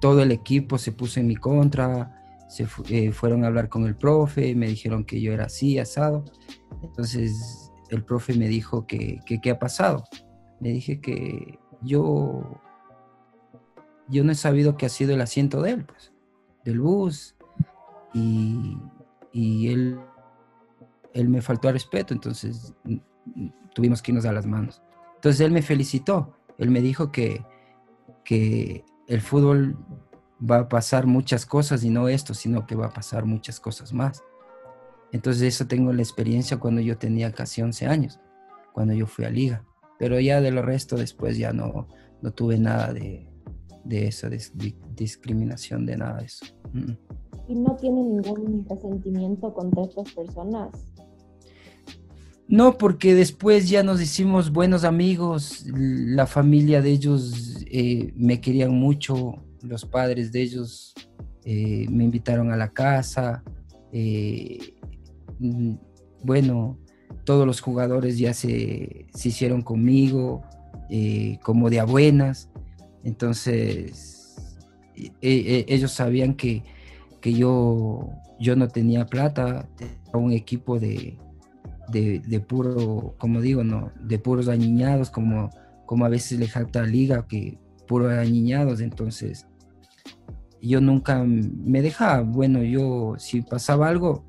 todo 0.00 0.22
el 0.22 0.32
equipo 0.32 0.78
se 0.78 0.90
puso 0.90 1.20
en 1.20 1.28
mi 1.28 1.36
contra, 1.36 2.20
se 2.48 2.66
eh, 2.88 3.12
fueron 3.12 3.44
a 3.44 3.46
hablar 3.46 3.68
con 3.68 3.86
el 3.86 3.94
profe, 3.94 4.56
me 4.56 4.66
dijeron 4.66 5.04
que 5.04 5.20
yo 5.20 5.32
era 5.32 5.44
así, 5.44 5.78
asado. 5.78 6.24
Entonces 6.82 7.63
el 7.94 8.04
profe 8.04 8.34
me 8.34 8.48
dijo 8.48 8.86
que, 8.86 9.20
qué 9.24 9.50
ha 9.50 9.58
pasado. 9.58 10.04
Le 10.60 10.70
dije 10.70 11.00
que 11.00 11.58
yo, 11.82 12.60
yo 14.08 14.24
no 14.24 14.32
he 14.32 14.34
sabido 14.36 14.76
qué 14.76 14.86
ha 14.86 14.90
sido 14.90 15.14
el 15.14 15.20
asiento 15.20 15.62
de 15.62 15.70
él, 15.72 15.84
pues, 15.84 16.12
del 16.64 16.80
bus. 16.80 17.36
Y, 18.12 18.78
y 19.32 19.68
él, 19.68 19.98
él 21.12 21.28
me 21.28 21.42
faltó 21.42 21.68
al 21.68 21.74
respeto, 21.74 22.14
entonces 22.14 22.74
tuvimos 23.74 24.02
que 24.02 24.12
irnos 24.12 24.24
a 24.24 24.32
las 24.32 24.46
manos. 24.46 24.82
Entonces 25.16 25.40
él 25.40 25.52
me 25.52 25.62
felicitó, 25.62 26.36
él 26.58 26.70
me 26.70 26.80
dijo 26.80 27.10
que, 27.10 27.44
que 28.24 28.84
el 29.06 29.20
fútbol 29.20 29.76
va 30.38 30.58
a 30.58 30.68
pasar 30.68 31.06
muchas 31.06 31.46
cosas 31.46 31.84
y 31.84 31.90
no 31.90 32.08
esto, 32.08 32.34
sino 32.34 32.66
que 32.66 32.74
va 32.74 32.86
a 32.86 32.92
pasar 32.92 33.24
muchas 33.24 33.60
cosas 33.60 33.92
más. 33.92 34.22
Entonces 35.14 35.42
eso 35.54 35.68
tengo 35.68 35.92
la 35.92 36.02
experiencia 36.02 36.56
cuando 36.56 36.80
yo 36.80 36.98
tenía 36.98 37.30
casi 37.30 37.62
11 37.62 37.86
años, 37.86 38.18
cuando 38.72 38.94
yo 38.94 39.06
fui 39.06 39.24
a 39.24 39.30
liga. 39.30 39.64
Pero 39.96 40.18
ya 40.18 40.40
de 40.40 40.50
lo 40.50 40.60
resto 40.60 40.96
después 40.96 41.38
ya 41.38 41.52
no, 41.52 41.86
no 42.20 42.32
tuve 42.32 42.58
nada 42.58 42.92
de, 42.92 43.30
de 43.84 44.08
esa 44.08 44.28
discriminación, 44.28 45.86
de 45.86 45.96
nada 45.98 46.18
de 46.18 46.24
eso. 46.24 46.46
¿Y 47.46 47.54
no 47.54 47.76
tiene 47.76 48.02
ningún 48.02 48.66
resentimiento 48.68 49.54
contra 49.54 49.84
estas 49.84 50.10
personas? 50.10 50.70
No, 52.48 52.76
porque 52.76 53.14
después 53.14 53.68
ya 53.68 53.84
nos 53.84 54.02
hicimos 54.02 54.50
buenos 54.50 54.82
amigos, 54.82 55.64
la 55.68 56.26
familia 56.26 56.82
de 56.82 56.90
ellos 56.90 57.64
eh, 57.70 58.12
me 58.16 58.40
querían 58.40 58.72
mucho, 58.72 59.44
los 59.62 59.84
padres 59.84 60.32
de 60.32 60.42
ellos 60.42 60.92
eh, 61.44 61.86
me 61.88 62.02
invitaron 62.02 62.50
a 62.50 62.56
la 62.56 62.72
casa, 62.72 63.44
eh, 63.96 64.73
bueno, 66.22 66.78
todos 67.24 67.46
los 67.46 67.60
jugadores 67.60 68.18
ya 68.18 68.34
se, 68.34 69.06
hicieron 69.22 69.62
conmigo, 69.62 70.42
como 71.42 71.70
de 71.70 71.80
a 71.80 71.84
buenas, 71.84 72.50
entonces 73.02 74.36
ellos 75.20 75.92
sabían 75.92 76.34
que, 76.34 76.62
que 77.20 77.32
yo, 77.32 78.10
yo 78.38 78.56
no 78.56 78.68
tenía 78.68 79.06
plata, 79.06 79.68
tenía 79.76 79.98
un 80.12 80.32
equipo 80.32 80.78
de 80.78 81.18
de, 81.88 82.40
puro, 82.40 83.14
como 83.18 83.40
digo, 83.40 83.64
no, 83.64 83.92
de 84.00 84.18
puros 84.18 84.48
añiñados, 84.48 85.10
como, 85.10 85.50
como 85.86 86.04
a 86.04 86.08
veces 86.08 86.38
le 86.38 86.48
jacta 86.48 86.80
a 86.80 86.86
Liga, 86.86 87.26
que 87.26 87.58
puros 87.86 88.12
añiñados, 88.12 88.80
entonces 88.80 89.46
yo 90.60 90.80
nunca 90.80 91.22
me 91.24 91.82
dejaba, 91.82 92.22
bueno, 92.22 92.62
yo 92.62 93.14
si 93.18 93.42
pasaba 93.42 93.88
algo, 93.88 94.24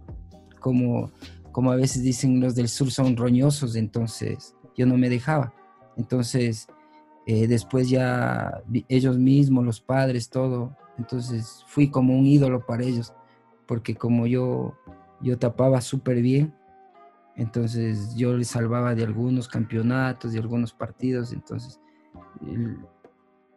como, 0.66 1.12
como 1.52 1.72
a 1.72 1.76
veces 1.76 2.02
dicen 2.02 2.40
los 2.40 2.56
del 2.56 2.70
sur 2.70 2.90
son 2.90 3.16
roñosos, 3.16 3.76
entonces 3.76 4.56
yo 4.76 4.88
no 4.88 4.98
me 4.98 5.10
dejaba. 5.10 5.54
Entonces, 5.96 6.68
eh, 7.28 7.46
después 7.46 7.88
ya 7.88 8.64
ellos 8.90 9.20
mismos, 9.20 9.64
los 9.64 9.80
padres, 9.80 10.28
todo, 10.28 10.76
entonces 10.98 11.64
fui 11.68 11.92
como 11.92 12.18
un 12.18 12.26
ídolo 12.26 12.66
para 12.66 12.84
ellos, 12.84 13.14
porque 13.68 13.94
como 13.94 14.26
yo, 14.26 14.74
yo 15.22 15.38
tapaba 15.38 15.82
súper 15.82 16.20
bien, 16.24 16.52
entonces 17.36 18.16
yo 18.16 18.36
les 18.36 18.48
salvaba 18.48 18.96
de 18.96 19.04
algunos 19.04 19.48
campeonatos, 19.48 20.34
de 20.34 20.40
algunos 20.40 20.74
partidos. 20.74 21.32
Entonces 21.32 21.80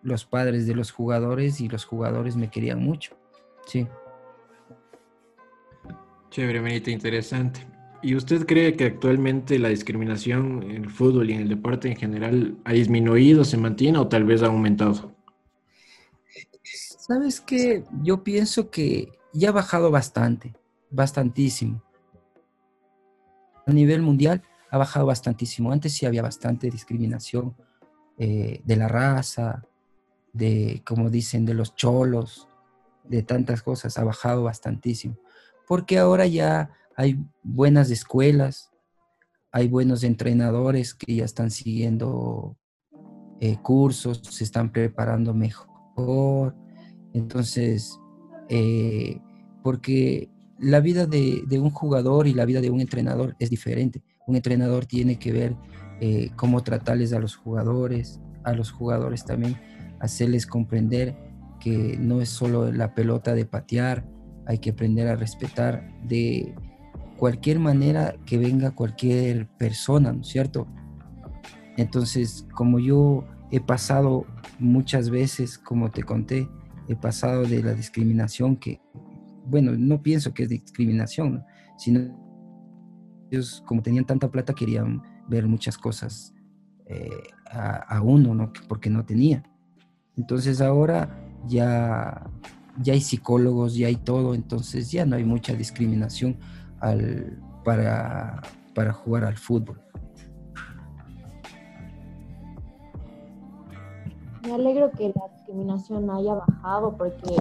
los 0.03 0.27
padres 0.27 0.67
de 0.67 0.75
los 0.75 0.91
jugadores 0.91 1.63
y 1.63 1.71
los 1.71 1.87
jugadores 1.87 2.37
me 2.37 2.51
querían 2.51 2.83
mucho. 2.83 3.17
Sí. 3.67 3.89
Chévere, 6.31 6.61
Benita, 6.61 6.91
interesante. 6.91 7.67
¿Y 8.03 8.15
usted 8.15 8.47
cree 8.47 8.77
que 8.77 8.85
actualmente 8.85 9.59
la 9.59 9.69
discriminación 9.69 10.63
en 10.63 10.85
el 10.85 10.91
fútbol 10.91 11.31
y 11.31 11.35
en 11.35 11.41
el 11.41 11.49
deporte 11.49 11.89
en 11.89 11.97
general 11.97 12.57
ha 12.65 12.73
disminuido, 12.73 13.45
se 13.45 13.57
mantiene 13.57 13.99
o 13.99 14.09
tal 14.09 14.25
vez 14.25 14.43
ha 14.43 14.47
aumentado? 14.47 15.15
Sabes 16.63 17.41
que 17.41 17.85
yo 18.03 18.23
pienso 18.23 18.71
que 18.71 19.09
ya 19.33 19.49
ha 19.49 19.53
bajado 19.53 19.91
bastante, 19.91 20.55
bastantísimo 20.91 21.83
a 23.69 23.73
nivel 23.73 24.01
mundial 24.01 24.43
ha 24.71 24.79
bajado 24.79 25.07
bastantísimo. 25.07 25.71
Antes 25.71 25.93
sí 25.93 26.07
había 26.07 26.23
bastante 26.23 26.71
discriminación 26.71 27.55
eh, 28.17 28.63
de 28.65 28.77
la 28.77 28.89
raza, 28.89 29.63
de, 30.33 30.83
como 30.87 31.11
dicen, 31.11 31.45
de 31.45 31.55
los 31.55 31.75
cholos, 31.75 32.49
de 33.05 33.23
tantas 33.23 33.63
cosas, 33.63 33.99
ha 33.99 34.05
bajado 34.05 34.45
bastantísimo. 34.45 35.17
Porque 35.69 35.99
ahora 35.99 36.27
ya 36.27 36.71
hay 36.97 37.19
buenas 37.43 37.91
escuelas, 37.91 38.71
hay 39.53 39.69
buenos 39.69 40.03
entrenadores 40.03 40.95
que 40.95 41.17
ya 41.17 41.25
están 41.25 41.51
siguiendo 41.51 42.57
eh, 43.41 43.57
cursos, 43.63 44.21
se 44.31 44.45
están 44.45 44.73
preparando 44.73 45.33
mejor. 45.35 46.57
Entonces, 47.13 47.99
eh, 48.49 49.21
porque 49.63 50.29
la 50.59 50.81
vida 50.81 51.07
de, 51.07 51.45
un 51.61 51.71
jugador 51.71 52.27
y 52.27 52.35
la 52.35 52.45
vida 52.45 52.61
de 52.61 52.71
un 52.71 52.81
entrenador 52.81 53.37
es 53.39 53.51
diferente. 53.51 54.03
Un 54.27 54.37
entrenador 54.37 54.87
tiene 54.87 55.19
que 55.19 55.33
ver 55.33 55.57
eh, 56.01 56.31
cómo 56.37 56.63
tratarles 56.63 57.13
a 57.13 57.21
los 57.21 57.37
jugadores, 57.37 58.21
a 58.45 58.53
los 58.53 58.71
jugadores 58.71 59.25
también, 59.25 59.57
hacerles 60.01 60.47
comprender 60.47 61.17
que 61.61 61.97
no 61.99 62.21
es 62.21 62.29
solo 62.29 62.73
la 62.73 62.95
pelota 62.95 63.35
de 63.35 63.47
patear, 63.47 64.05
hay 64.49 64.59
que 64.59 64.71
aprender 64.71 65.07
a 65.07 65.15
respetar 65.15 65.89
de 66.03 66.53
cualquier 67.17 67.61
manera 67.61 68.17
que 68.27 68.39
venga 68.39 68.73
cualquier 68.73 69.47
persona, 69.47 70.13
¿no 70.13 70.23
es 70.23 70.29
cierto? 70.29 70.67
Entonces, 71.77 72.47
como 72.55 72.81
yo 72.81 73.25
he 73.53 73.61
pasado 73.61 74.27
muchas 74.59 75.11
veces, 75.11 75.59
como 75.59 75.91
te 75.91 76.03
conté, 76.03 76.49
he 76.89 76.97
pasado 76.97 77.45
de 77.45 77.63
la 77.63 77.75
discriminación 77.75 78.57
que 78.57 78.81
bueno, 79.49 79.73
no 79.77 80.03
pienso 80.03 80.35
que 80.35 80.45
es 80.45 80.49
discriminación, 80.49 81.45
sino 81.77 82.01
ellos 83.31 83.63
como 83.67 83.83
tenían 83.83 84.05
tanta 84.05 84.31
plata 84.31 84.55
querían 84.55 85.03
ver 85.29 85.47
muchas 85.47 85.79
cosas 85.79 86.35
eh, 86.87 87.11
a, 87.51 88.01
uno, 88.03 88.35
¿no? 88.35 88.53
Porque 88.69 88.91
no 88.91 89.05
tenía. 89.05 89.43
Entonces 90.17 90.61
ahora 90.61 91.19
ya, 91.47 92.31
ya 92.81 92.93
hay 92.93 93.01
psicólogos, 93.01 93.75
ya 93.75 93.89
hay 93.89 93.97
todo, 93.97 94.35
entonces 94.35 94.91
ya 94.91 95.05
no 95.05 95.17
hay 95.17 95.25
mucha 95.25 95.55
discriminación 95.55 96.37
al, 96.81 97.39
para, 97.65 98.43
para 98.75 98.93
jugar 98.93 99.25
al 99.25 99.37
fútbol. 99.37 99.81
Me 104.43 104.55
alegro 104.55 104.91
que 104.93 105.13
la 105.15 105.29
discriminación 105.37 106.11
haya 106.11 106.35
bajado 106.35 106.97
porque 106.97 107.37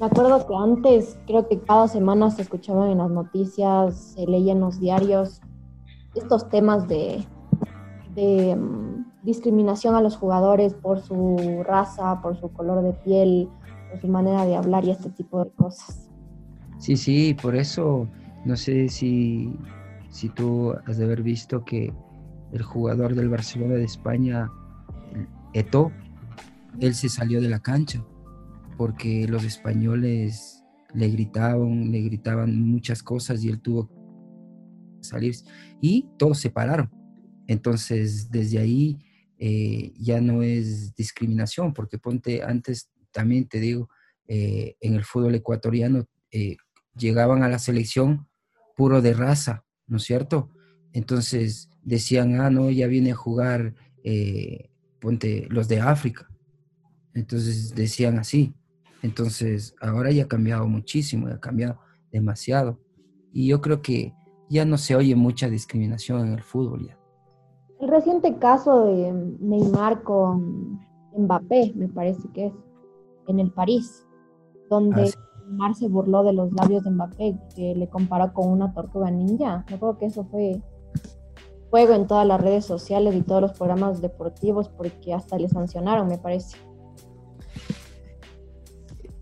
me 0.00 0.06
acuerdo 0.06 0.44
que 0.46 0.54
antes, 0.56 1.16
creo 1.26 1.46
que 1.46 1.60
cada 1.60 1.86
semana 1.86 2.30
se 2.30 2.42
escuchaban 2.42 2.90
en 2.90 2.98
las 2.98 3.10
noticias, 3.10 3.94
se 3.94 4.26
leían 4.26 4.58
los 4.58 4.80
diarios 4.80 5.40
estos 6.14 6.48
temas 6.48 6.88
de, 6.88 7.24
mm, 8.16 9.04
discriminación 9.22 9.94
a 9.94 10.00
los 10.00 10.16
jugadores 10.16 10.74
por 10.74 11.00
su 11.00 11.62
raza, 11.64 12.20
por 12.20 12.36
su 12.36 12.52
color 12.52 12.82
de 12.82 12.92
piel 12.92 13.48
su 14.00 14.08
manera 14.08 14.44
de 14.44 14.56
hablar 14.56 14.84
y 14.84 14.90
este 14.90 15.10
tipo 15.10 15.44
de 15.44 15.50
cosas. 15.50 16.08
Sí, 16.78 16.96
sí, 16.96 17.34
por 17.40 17.54
eso 17.54 18.08
no 18.44 18.56
sé 18.56 18.88
si, 18.88 19.56
si 20.10 20.28
tú 20.28 20.74
has 20.86 20.98
de 20.98 21.04
haber 21.04 21.22
visto 21.22 21.64
que 21.64 21.92
el 22.52 22.62
jugador 22.62 23.14
del 23.14 23.28
Barcelona 23.28 23.74
de 23.74 23.84
España, 23.84 24.50
Eto, 25.54 25.92
él 26.80 26.94
se 26.94 27.08
salió 27.08 27.40
de 27.40 27.48
la 27.48 27.60
cancha 27.60 28.04
porque 28.76 29.26
los 29.28 29.44
españoles 29.44 30.64
le 30.94 31.08
gritaban, 31.08 31.90
le 31.90 32.00
gritaban 32.02 32.60
muchas 32.62 33.02
cosas 33.02 33.44
y 33.44 33.48
él 33.48 33.60
tuvo 33.60 33.88
que 33.88 33.94
salir 35.00 35.34
y 35.80 36.08
todos 36.18 36.38
se 36.38 36.50
pararon. 36.50 36.90
Entonces, 37.46 38.30
desde 38.30 38.58
ahí 38.58 38.98
eh, 39.38 39.92
ya 39.98 40.20
no 40.20 40.42
es 40.42 40.94
discriminación, 40.94 41.74
porque 41.74 41.98
ponte 41.98 42.42
antes, 42.42 42.90
también 43.12 43.48
te 43.48 43.60
digo, 43.60 43.88
eh, 44.28 44.76
en 44.80 44.94
el 44.94 45.04
fútbol 45.04 45.34
ecuatoriano 45.34 46.06
eh, 46.30 46.56
llegaban 46.96 47.42
a 47.42 47.48
la 47.48 47.58
selección 47.58 48.28
puro 48.76 49.02
de 49.02 49.14
raza, 49.14 49.64
¿no 49.86 49.98
es 49.98 50.04
cierto? 50.04 50.50
Entonces 50.92 51.70
decían, 51.82 52.40
ah, 52.40 52.50
no, 52.50 52.70
ya 52.70 52.86
viene 52.86 53.12
a 53.12 53.16
jugar, 53.16 53.74
ponte, 55.00 55.46
los 55.48 55.68
de 55.68 55.80
África. 55.80 56.28
Entonces 57.14 57.74
decían 57.74 58.18
así. 58.18 58.54
Entonces 59.02 59.74
ahora 59.80 60.10
ya 60.10 60.24
ha 60.24 60.28
cambiado 60.28 60.66
muchísimo, 60.66 61.28
ya 61.28 61.34
ha 61.34 61.40
cambiado 61.40 61.78
demasiado. 62.10 62.78
Y 63.32 63.48
yo 63.48 63.60
creo 63.60 63.82
que 63.82 64.14
ya 64.48 64.64
no 64.64 64.78
se 64.78 64.94
oye 64.94 65.16
mucha 65.16 65.48
discriminación 65.48 66.26
en 66.26 66.34
el 66.34 66.42
fútbol 66.42 66.86
ya. 66.86 66.98
El 67.80 67.88
reciente 67.88 68.36
caso 68.38 68.84
de 68.86 69.12
Neymar 69.40 70.02
con 70.04 70.78
Mbappé, 71.16 71.72
me 71.74 71.88
parece 71.88 72.28
que 72.32 72.46
es, 72.46 72.52
en 73.32 73.40
el 73.40 73.50
París, 73.50 74.06
donde 74.70 75.12
ah, 75.14 75.42
Neymar 75.46 75.74
se 75.74 75.88
burló 75.88 76.22
de 76.22 76.32
los 76.32 76.52
labios 76.52 76.84
de 76.84 76.90
Mbappé, 76.90 77.38
que 77.54 77.74
le 77.74 77.88
comparó 77.88 78.32
con 78.32 78.48
una 78.48 78.72
tortuga 78.72 79.10
ninja. 79.10 79.64
Yo 79.68 79.78
creo 79.78 79.98
que 79.98 80.06
eso 80.06 80.24
fue 80.24 80.62
fuego 81.70 81.94
en 81.94 82.06
todas 82.06 82.26
las 82.26 82.40
redes 82.40 82.64
sociales 82.64 83.14
y 83.14 83.22
todos 83.22 83.42
los 83.42 83.52
programas 83.52 84.00
deportivos, 84.00 84.68
porque 84.68 85.14
hasta 85.14 85.38
le 85.38 85.48
sancionaron, 85.48 86.08
me 86.08 86.18
parece. 86.18 86.56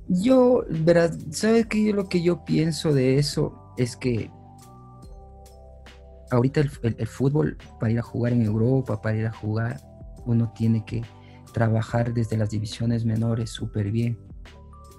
Yo, 0.09 0.64
verdad, 0.69 1.12
¿sabes 1.31 1.67
qué? 1.67 1.93
Lo 1.93 2.09
que 2.09 2.21
yo 2.21 2.45
pienso 2.45 2.93
de 2.93 3.19
eso 3.19 3.55
es 3.76 3.97
que 3.97 4.31
ahorita 6.31 6.61
el, 6.61 7.07
fútbol, 7.07 7.57
para 7.79 7.93
ir 7.93 7.99
a 7.99 8.02
jugar 8.02 8.33
en 8.33 8.43
Europa, 8.43 9.00
para 9.00 9.17
ir 9.17 9.26
a 9.26 9.33
jugar, 9.33 9.81
uno 10.26 10.52
tiene 10.55 10.85
que 10.85 11.02
trabajar 11.52 12.14
desde 12.14 12.37
las 12.37 12.50
divisiones 12.50 13.04
menores 13.04 13.50
súper 13.50 13.90
bien, 13.90 14.19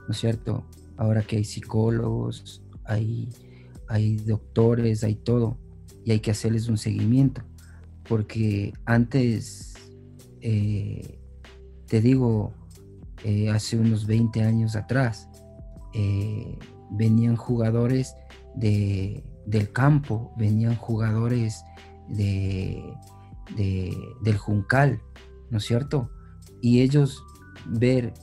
¿no 0.08 0.12
es 0.12 0.18
cierto? 0.18 0.66
Ahora 0.98 1.22
que 1.24 1.38
hay 1.38 1.44
psicólogos, 1.44 2.62
hay, 2.84 3.30
hay 3.88 4.18
doctores, 4.18 5.04
hay 5.04 5.16
todo, 5.16 5.58
y 6.04 6.12
hay 6.12 6.20
que 6.20 6.32
hacerles 6.32 6.68
un 6.68 6.78
seguimiento, 6.78 7.42
porque 8.08 8.74
antes, 8.86 9.74
eh, 10.42 11.20
te 11.88 12.02
digo, 12.02 12.54
eh, 13.24 13.50
hace 13.50 13.78
unos 13.78 14.06
20 14.06 14.44
años 14.44 14.76
atrás, 14.76 15.30
eh, 15.94 16.58
venían 16.92 17.36
jugadores 17.36 18.16
de, 18.56 19.24
del 19.46 19.72
campo, 19.72 20.34
venían 20.38 20.76
jugadores 20.76 21.64
de, 22.10 22.84
del 23.56 24.38
Juncal, 24.38 25.02
¿no 25.50 25.58
es 25.58 25.66
cierto? 25.66 26.10
Y 26.62 26.82
ellos 26.82 27.24
ver 27.66 28.14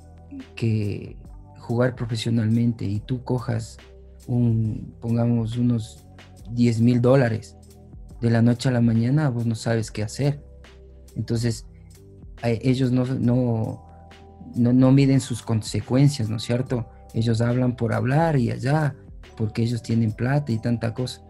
que 0.54 1.16
jugar 1.58 1.94
profesionalmente 1.94 2.84
y 2.84 3.00
tú 3.00 3.22
cojas 3.24 3.78
un, 4.26 4.94
pongamos 5.00 5.56
unos 5.56 6.06
10 6.50 6.80
mil 6.80 7.00
dólares 7.00 7.56
de 8.20 8.30
la 8.30 8.42
noche 8.42 8.68
a 8.68 8.72
la 8.72 8.80
mañana, 8.80 9.28
vos 9.28 9.46
no 9.46 9.54
sabes 9.54 9.90
qué 9.90 10.02
hacer. 10.02 10.42
Entonces, 11.16 11.66
ellos 12.42 12.92
no, 12.92 13.04
no, 13.04 13.84
no, 14.54 14.72
no 14.72 14.92
miden 14.92 15.20
sus 15.20 15.42
consecuencias, 15.42 16.28
¿no 16.28 16.36
es 16.36 16.42
cierto? 16.42 16.88
Ellos 17.14 17.40
hablan 17.40 17.76
por 17.76 17.92
hablar 17.92 18.36
y 18.36 18.50
allá, 18.50 18.94
porque 19.36 19.62
ellos 19.62 19.82
tienen 19.82 20.12
plata 20.12 20.52
y 20.52 20.58
tanta 20.58 20.94
cosa. 20.94 21.22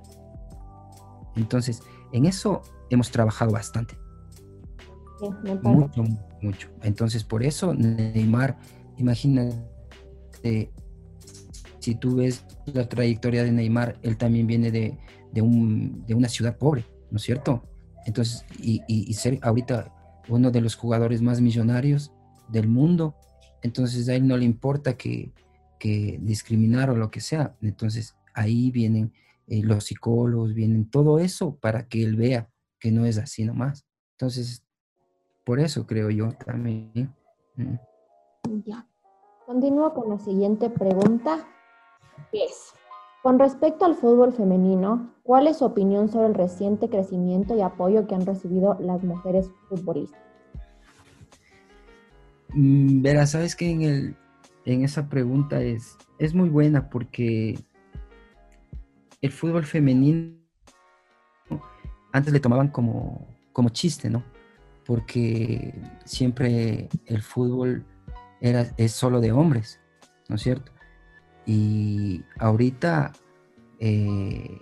Entonces, 1.37 1.80
en 2.12 2.26
eso 2.26 2.62
hemos 2.90 3.11
trabajado 3.11 3.52
bastante. 3.52 3.96
Mucho, 5.62 6.04
mucho. 6.42 6.68
Entonces, 6.83 7.24
por 7.24 7.42
eso 7.42 7.74
Neymar, 7.74 8.59
imagínate, 8.96 10.72
si 11.78 11.94
tú 11.94 12.16
ves 12.16 12.44
la 12.66 12.88
trayectoria 12.88 13.44
de 13.44 13.52
Neymar, 13.52 13.98
él 14.02 14.16
también 14.16 14.46
viene 14.46 14.70
de, 14.70 14.98
una 15.42 16.28
ciudad 16.28 16.57
pobre, 16.57 16.85
¿no 17.11 17.16
es 17.16 17.22
cierto? 17.22 17.62
Entonces, 18.07 18.44
y, 18.59 19.12
ser 19.14 19.38
ahorita 19.42 19.94
uno 20.28 20.50
de 20.50 20.61
los 20.61 20.74
jugadores 20.74 21.22
más 21.22 21.40
millonarios 21.40 22.12
del 22.48 22.68
mundo, 22.68 23.14
entonces 23.62 24.09
a 24.09 24.14
él 24.14 24.26
no 24.26 24.37
le 24.37 24.44
importa 24.44 24.96
que, 24.96 25.33
que 25.78 26.18
discriminar 26.20 26.90
o 26.90 26.96
lo 26.96 27.11
que 27.11 27.20
sea. 27.20 27.57
Entonces 27.61 28.16
ahí 28.35 28.70
vienen 28.70 29.12
eh, 29.46 29.62
los 29.62 29.85
psicólogos, 29.85 30.54
vienen 30.54 30.90
todo 30.90 31.18
eso 31.18 31.57
para 31.57 31.88
que 31.88 32.02
él 32.02 32.16
vea 32.16 32.50
que 32.78 32.92
no 32.92 33.07
es 33.07 33.18
así 33.18 33.44
nomás. 33.44 33.87
Entonces, 34.12 34.64
por 35.48 35.61
eso 35.61 35.87
creo 35.87 36.11
yo 36.11 36.28
también. 36.44 37.11
Mm. 37.56 37.76
Ya. 38.66 38.87
Continúo 39.46 39.94
con 39.94 40.11
la 40.11 40.18
siguiente 40.18 40.68
pregunta, 40.68 41.38
es, 42.32 42.74
con 43.22 43.38
respecto 43.38 43.87
al 43.87 43.94
fútbol 43.94 44.34
femenino, 44.34 45.14
¿cuál 45.22 45.46
es 45.46 45.56
su 45.56 45.64
opinión 45.64 46.11
sobre 46.11 46.26
el 46.26 46.34
reciente 46.34 46.90
crecimiento 46.90 47.56
y 47.56 47.62
apoyo 47.62 48.06
que 48.06 48.14
han 48.14 48.26
recibido 48.26 48.76
las 48.78 49.02
mujeres 49.02 49.50
futbolistas? 49.70 50.20
Mm, 52.50 53.00
verá, 53.00 53.26
sabes 53.26 53.56
que 53.56 53.70
en 53.70 53.80
el, 53.80 54.16
en 54.66 54.84
esa 54.84 55.08
pregunta 55.08 55.62
es, 55.62 55.96
es 56.18 56.34
muy 56.34 56.50
buena 56.50 56.90
porque 56.90 57.58
el 59.22 59.32
fútbol 59.32 59.64
femenino 59.64 60.37
antes 62.12 62.34
le 62.34 62.40
tomaban 62.40 62.68
como, 62.68 63.26
como 63.54 63.70
chiste, 63.70 64.11
¿no? 64.11 64.22
Porque 64.88 65.81
siempre 66.05 66.88
el 67.07 67.22
fútbol 67.22 67.87
era, 68.40 68.66
es 68.77 68.92
solo 68.92 69.20
de 69.20 69.31
hombres, 69.31 69.81
¿no 70.29 70.35
es 70.35 70.42
cierto? 70.42 70.72
Y 71.46 72.24
ahorita 72.38 73.12
eh, 73.79 74.59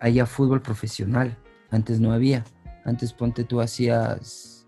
hay 0.00 0.20
fútbol 0.22 0.60
profesional, 0.62 1.38
antes 1.70 2.00
no 2.00 2.12
había. 2.12 2.44
Antes 2.84 3.12
ponte 3.12 3.44
tú 3.44 3.60
hacías 3.60 4.62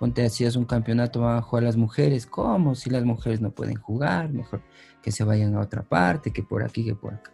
ponte 0.00 0.24
hacías 0.24 0.56
un 0.56 0.64
campeonato, 0.64 1.20
van 1.20 1.36
a 1.36 1.42
jugar 1.42 1.64
las 1.64 1.76
mujeres, 1.76 2.26
¿cómo? 2.26 2.74
Si 2.74 2.88
las 2.88 3.04
mujeres 3.04 3.42
no 3.42 3.50
pueden 3.50 3.76
jugar, 3.76 4.30
mejor 4.32 4.62
que 5.02 5.12
se 5.12 5.24
vayan 5.24 5.54
a 5.54 5.60
otra 5.60 5.82
parte, 5.82 6.32
que 6.32 6.42
por 6.42 6.62
aquí, 6.62 6.86
que 6.86 6.94
por 6.94 7.12
acá. 7.12 7.30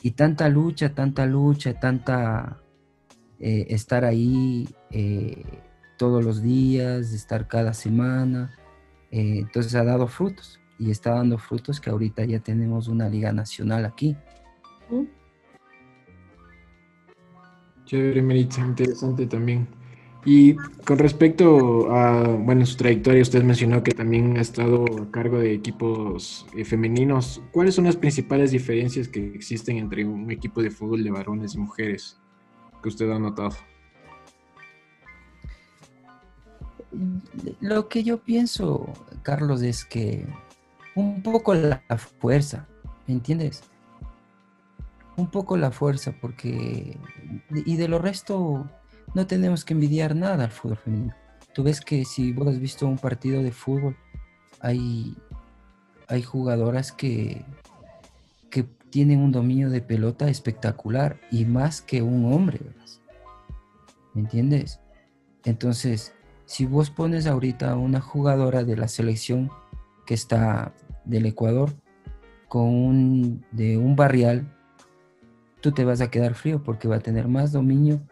Y 0.00 0.12
tanta 0.12 0.48
lucha, 0.48 0.94
tanta 0.94 1.26
lucha, 1.26 1.80
tanta 1.80 2.60
eh, 3.40 3.66
estar 3.70 4.04
ahí 4.04 4.68
eh, 4.92 5.44
todos 5.96 6.24
los 6.24 6.42
días, 6.42 7.12
estar 7.12 7.48
cada 7.48 7.74
semana, 7.74 8.56
eh, 9.10 9.38
entonces 9.38 9.74
ha 9.74 9.84
dado 9.84 10.06
frutos 10.06 10.60
y 10.78 10.90
está 10.90 11.10
dando 11.12 11.38
frutos 11.38 11.80
que 11.80 11.90
ahorita 11.90 12.24
ya 12.24 12.40
tenemos 12.40 12.88
una 12.88 13.08
liga 13.08 13.32
nacional 13.32 13.84
aquí. 13.84 14.16
Chévere, 17.84 18.22
Merita, 18.22 18.60
interesante 18.60 19.26
también. 19.26 19.68
Y 20.26 20.54
con 20.86 20.98
respecto 20.98 21.90
a, 21.92 22.22
bueno, 22.22 22.64
su 22.64 22.76
trayectoria, 22.78 23.20
usted 23.20 23.44
mencionó 23.44 23.82
que 23.82 23.92
también 23.92 24.38
ha 24.38 24.40
estado 24.40 24.84
a 25.02 25.10
cargo 25.10 25.38
de 25.38 25.52
equipos 25.52 26.46
eh, 26.56 26.64
femeninos. 26.64 27.42
¿Cuáles 27.52 27.74
son 27.74 27.84
las 27.84 27.96
principales 27.96 28.50
diferencias 28.50 29.06
que 29.08 29.34
existen 29.34 29.76
entre 29.76 30.06
un 30.06 30.30
equipo 30.30 30.62
de 30.62 30.70
fútbol 30.70 31.04
de 31.04 31.10
varones 31.10 31.54
y 31.54 31.58
mujeres 31.58 32.18
que 32.82 32.88
usted 32.88 33.10
ha 33.10 33.18
notado? 33.18 33.54
Lo 37.60 37.88
que 37.88 38.04
yo 38.04 38.18
pienso, 38.18 38.88
Carlos, 39.22 39.62
es 39.62 39.84
que 39.84 40.26
un 40.94 41.22
poco 41.22 41.54
la 41.54 41.82
fuerza, 42.20 42.66
¿me 43.06 43.14
entiendes? 43.14 43.62
Un 45.16 45.30
poco 45.30 45.56
la 45.56 45.70
fuerza, 45.70 46.14
porque... 46.20 46.98
Y 47.50 47.76
de 47.76 47.88
lo 47.88 47.98
resto 47.98 48.68
no 49.14 49.26
tenemos 49.26 49.64
que 49.64 49.74
envidiar 49.74 50.14
nada 50.16 50.44
al 50.44 50.50
fútbol 50.50 50.78
femenino. 50.78 51.14
Tú 51.52 51.62
ves 51.62 51.80
que 51.80 52.04
si 52.04 52.32
vos 52.32 52.48
has 52.48 52.58
visto 52.58 52.86
un 52.86 52.98
partido 52.98 53.42
de 53.42 53.52
fútbol, 53.52 53.96
hay, 54.60 55.16
hay 56.08 56.22
jugadoras 56.22 56.90
que, 56.90 57.44
que 58.50 58.64
tienen 58.90 59.20
un 59.20 59.30
dominio 59.30 59.70
de 59.70 59.80
pelota 59.80 60.28
espectacular 60.28 61.20
y 61.30 61.44
más 61.44 61.80
que 61.80 62.02
un 62.02 62.32
hombre, 62.32 62.60
¿me 64.14 64.22
entiendes? 64.22 64.80
Entonces, 65.44 66.14
si 66.46 66.66
vos 66.66 66.90
pones 66.90 67.26
ahorita 67.26 67.76
una 67.76 68.00
jugadora 68.00 68.64
de 68.64 68.76
la 68.76 68.88
selección 68.88 69.50
que 70.06 70.14
está 70.14 70.74
del 71.04 71.26
Ecuador 71.26 71.72
con 72.48 72.68
un, 72.68 73.44
de 73.50 73.78
un 73.78 73.96
barrial, 73.96 74.46
tú 75.60 75.72
te 75.72 75.84
vas 75.84 76.00
a 76.00 76.10
quedar 76.10 76.34
frío 76.34 76.62
porque 76.62 76.88
va 76.88 76.96
a 76.96 77.00
tener 77.00 77.26
más 77.26 77.52
dominio 77.52 78.02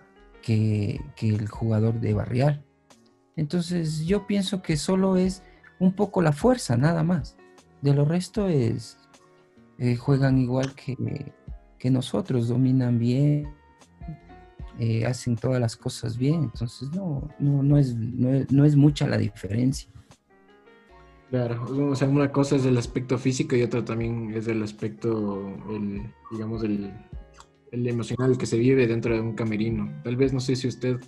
que, 0.43 1.01
el 1.21 1.49
jugador 1.49 2.01
de 2.01 2.15
barrial. 2.15 2.65
Entonces 3.37 4.07
yo 4.07 4.27
pienso 4.27 4.63
que 4.63 4.77
solo 4.77 5.17
es 5.17 5.43
un 5.79 5.93
poco 5.93 6.23
la 6.23 6.33
fuerza, 6.33 6.77
nada 6.77 7.03
más. 7.03 7.37
De 7.81 7.95
lo 7.95 8.05
resto 8.05 8.49
es, 8.49 8.99
eh, 9.79 9.97
juegan 9.97 10.39
igual 10.39 10.75
que, 10.75 11.33
que, 11.79 11.91
nosotros, 11.91 12.49
dominan 12.49 12.99
bien, 12.99 13.53
eh, 14.79 15.05
hacen 15.07 15.37
todas 15.37 15.61
las 15.61 15.77
cosas 15.77 16.17
bien. 16.17 16.45
Entonces 16.45 16.91
no, 16.93 17.29
no, 17.39 17.63
no, 17.63 17.79
es, 17.79 17.95
no 17.95 18.65
es 18.65 18.77
mucha 18.77 19.07
la 19.07 19.19
diferencia. 19.19 19.93
Claro, 21.33 21.65
o 21.89 21.97
sea, 21.97 22.09
una 22.09 22.31
cosa 22.31 22.57
es 22.57 22.67
el 22.67 22.77
aspecto 22.77 23.17
físico 23.17 23.57
y 23.57 23.63
otra 23.63 23.83
también 23.83 24.35
es 24.35 24.49
el 24.49 24.63
aspecto, 24.63 25.57
el, 25.71 26.13
digamos, 26.31 26.63
el, 26.63 26.93
emocional 27.71 28.37
que 28.37 28.45
se 28.45 28.59
vive 28.59 28.87
dentro 28.87 29.15
de 29.15 29.21
un 29.23 29.35
camerino. 29.35 29.91
Tal 30.05 30.17
vez 30.17 30.35
no 30.35 30.41
sé 30.41 30.57
si 30.57 30.69
usted 30.69 31.01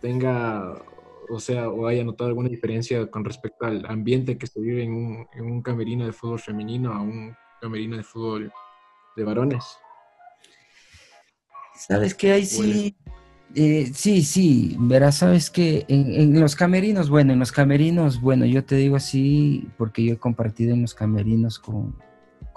tenga, 0.00 0.82
o 1.30 1.38
sea, 1.38 1.68
o 1.68 1.86
haya 1.86 2.02
notado 2.02 2.26
alguna 2.26 2.48
diferencia 2.48 3.08
con 3.08 3.24
respecto 3.24 3.64
al 3.64 3.86
ambiente 3.86 4.36
que 4.36 4.48
se 4.48 4.60
vive 4.60 4.82
en 4.82 4.94
un, 4.94 5.28
en 5.32 5.44
un 5.44 5.62
camerino 5.62 6.06
de 6.06 6.12
fútbol 6.12 6.40
femenino 6.40 6.92
a 6.92 7.00
un 7.00 7.32
camerino 7.60 7.96
de 7.96 8.02
fútbol 8.02 8.52
de 9.14 9.22
varones. 9.22 9.78
Sabes 11.74 12.14
que 12.14 12.32
ahí 12.32 12.46
sí, 12.46 12.94
eh, 13.54 13.90
sí, 13.94 14.22
sí, 14.22 14.76
verás, 14.78 15.18
sabes 15.18 15.50
que 15.50 15.84
en, 15.88 16.40
los 16.40 16.56
camerinos, 16.56 17.10
bueno, 17.10 17.34
en 17.34 17.38
los 17.38 17.52
camerinos, 17.52 18.18
bueno, 18.18 18.46
yo 18.46 18.64
te 18.64 18.76
digo 18.76 18.96
así 18.96 19.68
porque 19.76 20.02
yo 20.04 20.14
he 20.14 20.18
compartido 20.18 20.72
en 20.72 20.82
los 20.82 20.94
camerinos 20.94 21.58
con, 21.58 21.94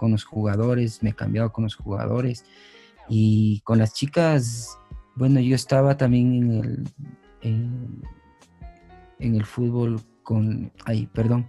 los 0.02 0.24
jugadores, 0.24 1.04
me 1.04 1.10
he 1.10 1.14
cambiado 1.14 1.52
con 1.52 1.66
los 1.66 1.76
jugadores 1.76 2.46
y 3.10 3.60
con 3.62 3.78
las 3.80 3.94
chicas, 3.94 4.78
bueno, 5.16 5.42
yo 5.42 5.56
estaba 5.56 5.98
también 5.98 6.34
en 6.34 6.52
el, 6.52 8.04
en, 9.20 9.36
el 9.36 9.46
fútbol 9.46 10.00
con, 10.24 10.72
ay, 10.86 11.08
perdón, 11.08 11.46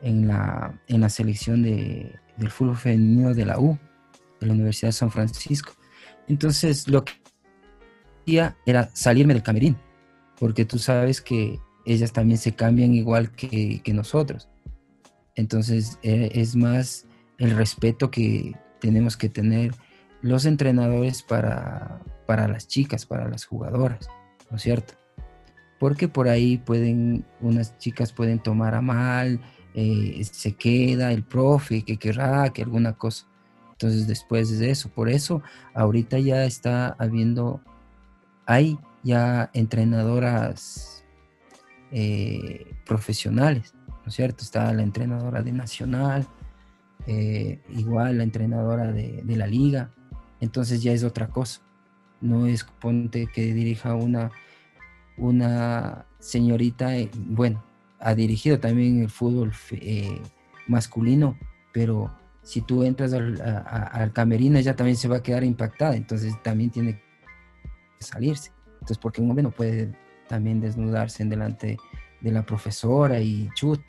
en 0.00 0.28
la, 0.28 0.80
en 0.86 1.02
la 1.02 1.10
selección 1.10 1.62
de, 1.62 2.18
del 2.38 2.50
fútbol 2.50 2.76
femenino 2.76 3.34
de 3.34 3.44
la 3.44 3.58
U, 3.58 3.78
de 4.40 4.46
la 4.46 4.54
Universidad 4.54 4.88
de 4.88 4.92
San 4.92 5.10
Francisco. 5.10 5.72
Entonces, 6.28 6.88
lo 6.88 7.04
que 7.04 7.12
era 8.66 8.90
salirme 8.92 9.34
del 9.34 9.42
camerín, 9.42 9.76
porque 10.38 10.64
tú 10.64 10.78
sabes 10.78 11.20
que 11.20 11.58
ellas 11.86 12.12
también 12.12 12.38
se 12.38 12.54
cambian 12.54 12.94
igual 12.94 13.30
que, 13.32 13.82
nosotros. 13.92 14.48
Entonces 15.34 15.98
e, 16.02 16.30
es 16.34 16.56
más 16.56 17.06
el 17.38 17.52
respeto 17.56 18.10
que 18.10 18.54
tenemos 18.80 19.16
que 19.16 19.28
tener 19.28 19.72
los 20.20 20.44
entrenadores 20.44 21.22
para, 21.22 22.02
para 22.26 22.48
las 22.48 22.68
chicas, 22.68 23.06
para 23.06 23.28
las 23.28 23.44
jugadoras, 23.44 24.08
¿no 24.50 24.56
es 24.56 24.62
cierto? 24.62 24.94
Porque 25.78 26.08
por 26.08 26.28
ahí 26.28 26.58
pueden, 26.58 27.24
unas 27.40 27.78
chicas 27.78 28.12
pueden 28.12 28.40
tomar 28.40 28.74
a 28.74 28.82
mal, 28.82 29.40
eh, 29.74 30.20
se 30.24 30.54
queda 30.54 31.12
el 31.12 31.22
profe, 31.22 31.82
que 31.82 31.96
querrá, 31.96 32.52
que 32.52 32.62
alguna 32.62 32.94
cosa. 32.94 33.26
Entonces 33.80 34.08
después 34.08 34.58
de 34.58 34.72
eso, 34.72 34.88
por 34.88 35.08
eso 35.08 35.40
ahorita 35.72 36.18
ya 36.18 36.44
está 36.44 36.96
habiendo 36.98 37.60
hay 38.44 38.76
ya 39.04 39.50
entrenadoras 39.52 41.04
eh, 41.92 42.74
profesionales, 42.84 43.74
¿no 43.86 44.08
es 44.08 44.14
cierto? 44.14 44.42
Está 44.42 44.72
la 44.72 44.82
entrenadora 44.82 45.42
de 45.42 45.52
Nacional, 45.52 46.26
eh, 47.06 47.60
igual 47.68 48.18
la 48.18 48.24
entrenadora 48.24 48.90
de, 48.90 49.22
la 49.36 49.46
liga, 49.46 49.92
entonces 50.40 50.82
ya 50.82 50.92
es 50.92 51.04
otra 51.04 51.28
cosa. 51.28 51.60
No 52.20 52.46
es 52.46 52.64
ponte 52.64 53.28
que 53.28 53.54
dirija 53.54 53.94
una, 53.94 54.32
una 55.16 56.04
señorita, 56.18 56.96
eh, 56.96 57.10
bueno, 57.14 57.62
ha 58.00 58.14
dirigido 58.16 58.58
también 58.58 59.02
el 59.02 59.10
fútbol 59.10 59.52
masculino, 60.66 61.38
pero 61.72 62.10
si 62.48 62.62
tú 62.62 62.82
entras 62.82 63.12
al, 63.12 63.38
al, 63.42 64.10
camerino 64.14 64.58
ella 64.58 64.74
también 64.74 64.96
se 64.96 65.06
va 65.06 65.18
a 65.18 65.22
quedar 65.22 65.44
impactada, 65.44 65.94
entonces 65.94 66.32
también 66.42 66.70
tiene 66.70 66.98
salirse. 67.98 68.52
Entonces, 68.72 68.96
porque 68.96 69.20
un 69.20 69.28
hombre 69.28 69.42
no 69.42 69.50
puede 69.50 69.94
también 70.28 70.58
desnudarse 70.58 71.22
en 71.22 71.28
delante 71.28 71.76
de 72.22 72.32
la 72.32 72.46
profesora 72.46 73.20
y 73.20 73.50
chut. 73.54 73.82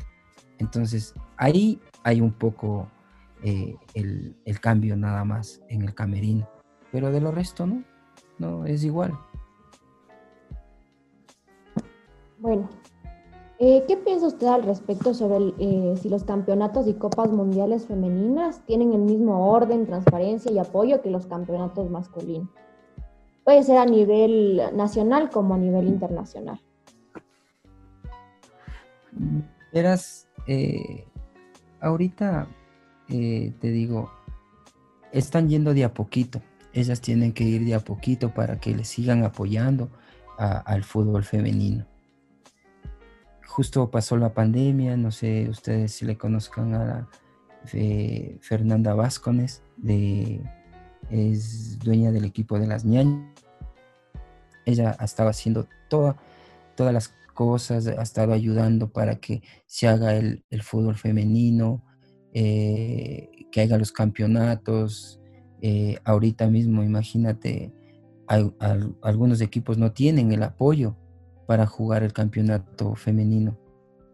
Entonces, 0.57 1.13
ahí 1.37 1.79
hay 2.03 2.19
un 2.19 2.33
poco 2.33 2.91
eh, 3.43 3.77
el, 3.93 4.59
cambio 4.59 4.97
nada 4.97 5.23
más 5.23 5.61
en 5.69 5.83
el 5.83 5.95
camerino. 5.95 6.49
Pero 6.91 7.13
de 7.13 7.21
lo 7.21 7.31
resto, 7.31 7.65
no, 7.65 7.85
no, 8.39 8.65
es 8.65 8.83
igual. 8.83 9.17
Bueno, 12.39 12.69
eh, 13.61 13.83
¿qué 13.87 13.97
piensa 13.97 14.27
usted 14.27 14.47
al 14.47 14.63
respecto 14.63 15.13
sobre 15.13 15.53
eh, 15.59 15.95
si 16.01 16.07
los 16.07 16.23
campeonatos 16.23 16.87
y 16.87 16.93
copas 16.93 17.29
mundiales 17.29 17.85
femeninas 17.85 18.65
tienen 18.65 18.93
el 18.93 19.01
mismo 19.01 19.51
orden, 19.51 19.85
transparencia 19.85 20.49
y 20.49 20.59
apoyo 20.59 21.01
que 21.01 21.09
los 21.09 21.27
campeonatos 21.27 21.89
masculinos? 21.89 22.47
Puede 23.43 23.63
ser 23.63 23.77
a 23.77 23.85
nivel 23.85 24.61
nacional 24.75 25.29
como 25.29 25.55
a 25.55 25.57
nivel 25.57 25.87
internacional. 25.87 26.61
Verás, 29.73 30.29
eh, 30.47 31.05
ahorita 31.81 32.47
eh, 33.09 33.53
te 33.59 33.71
digo, 33.71 34.09
están 35.11 35.49
yendo 35.49 35.73
de 35.73 35.83
a 35.83 35.93
poquito. 35.93 36.41
Ellas 36.71 37.01
tienen 37.01 37.33
que 37.33 37.43
ir 37.43 37.65
de 37.65 37.75
a 37.75 37.79
poquito 37.81 38.33
para 38.33 38.57
que 38.59 38.73
les 38.73 38.87
sigan 38.87 39.25
apoyando 39.25 39.89
al 40.37 40.85
fútbol 40.85 41.25
femenino. 41.25 41.88
Justo 43.49 43.91
pasó 43.91 44.15
la 44.17 44.33
pandemia, 44.33 44.95
no 44.95 45.11
sé 45.11 45.49
ustedes 45.49 45.91
si 45.91 46.05
le 46.05 46.17
conozcan 46.17 46.73
a 46.73 46.85
la, 46.85 47.09
Fernanda 48.39 48.93
Vázquez, 48.93 49.61
de, 49.75 50.41
es 51.09 51.77
dueña 51.79 52.11
del 52.11 52.23
equipo 52.25 52.57
de 52.57 52.67
las 52.67 52.85
ñañas 52.85 53.39
ella 54.69 54.95
ha 54.99 55.05
estado 55.05 55.29
haciendo 55.29 55.67
todas 55.89 56.15
las 56.77 57.13
cosas, 57.33 57.87
ha 57.87 58.01
estado 58.01 58.33
ayudando 58.33 58.89
para 58.89 59.15
que 59.15 59.41
se 59.65 59.87
haga 59.87 60.15
el, 60.15 60.43
fútbol 60.61 60.95
femenino, 60.95 61.83
eh, 62.33 63.29
que 63.51 63.61
haga 63.61 63.77
los 63.77 63.91
campeonatos. 63.91 65.19
Eh, 65.61 65.97
ahorita 66.03 66.47
mismo, 66.47 66.83
imagínate, 66.83 67.73
algunos 69.01 69.41
equipos 69.41 69.77
no 69.77 69.91
tienen 69.91 70.31
el 70.31 70.43
apoyo 70.43 70.95
para 71.49 71.65
jugar 71.65 72.03
el 72.03 72.13
campeonato 72.13 72.93
femenino, 72.93 73.57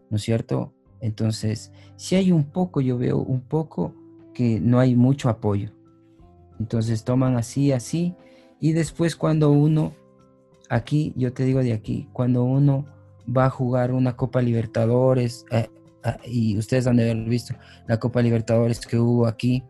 ¿no 0.10 0.16
es 0.16 0.24
cierto? 0.24 0.74
Entonces, 1.02 1.70
si 1.98 2.16
hay 2.16 2.32
un 2.32 2.46
poco, 2.46 2.80
yo 2.80 2.98
veo 2.98 3.18
un 3.18 3.42
poco 3.42 3.94
que 4.34 4.62
no 4.62 4.80
hay 4.80 4.96
mucho 4.96 5.28
apoyo. 5.28 5.74
Entonces 6.62 7.04
toman 7.04 7.36
así, 7.36 7.74
así, 7.74 8.16
y 8.62 8.72
después 8.72 9.18
cuando 9.18 9.52
uno 9.52 9.92
aquí, 10.70 11.12
yo 11.18 11.34
te 11.34 11.44
digo 11.44 11.60
de 11.60 11.74
aquí, 11.74 12.08
cuando 12.14 12.46
uno 12.46 12.86
va 13.28 13.48
a 13.48 13.50
jugar 13.50 13.92
una 13.92 14.16
Copa 14.16 14.42
Libertadores, 14.42 15.46
eh, 15.52 15.68
ah, 16.06 16.18
y 16.26 16.58
ustedes 16.58 16.88
han 16.88 16.96
de 16.96 17.12
haber 17.12 17.26
visto 17.28 17.54
la 17.86 18.00
Copa 18.00 18.22
Libertadores 18.22 18.80
que 18.80 18.98
hubo 18.98 19.28
aquí, 19.28 19.62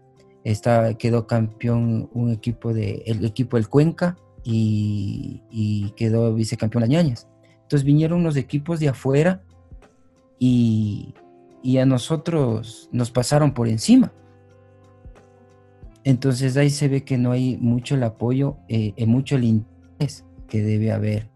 está, 0.43 0.93
quedó 0.93 1.25
campeón 1.25 2.11
un 2.13 2.29
equipo 2.29 2.75
de, 2.75 3.01
el 3.07 3.25
equipo 3.25 3.57
del 3.57 3.69
Cuenca 3.69 4.19
y, 4.43 5.91
quedó 5.97 6.31
vicecampeón 6.35 6.81
las 6.81 6.89
ñañas. 6.91 7.27
Entonces 7.65 7.83
vinieron 7.83 8.23
los 8.23 8.37
equipos 8.37 8.79
de 8.79 8.89
afuera 8.89 9.41
y, 10.37 11.13
a 11.79 11.85
nosotros 11.85 12.89
nos 12.91 13.09
pasaron 13.09 13.55
por 13.55 13.67
encima. 13.67 14.13
Entonces 16.03 16.55
ahí 16.57 16.69
se 16.69 16.87
ve 16.87 17.03
que 17.03 17.17
no 17.17 17.31
hay 17.31 17.57
mucho 17.57 17.95
el 17.95 18.03
apoyo, 18.03 18.57
eh, 18.67 18.93
mucho 19.07 19.35
el 19.35 19.45
interés 19.45 20.25
que 20.47 20.61
debe 20.61 20.91
haber, 20.91 21.27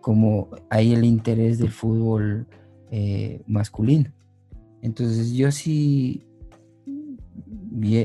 como 0.00 0.48
hay 0.70 0.94
el 0.94 1.04
interés 1.04 1.58
del 1.58 1.70
fútbol 1.70 2.46
eh, 2.90 3.42
masculino. 3.46 4.10
Entonces 4.80 5.32
yo 5.34 5.52
sí 5.52 6.24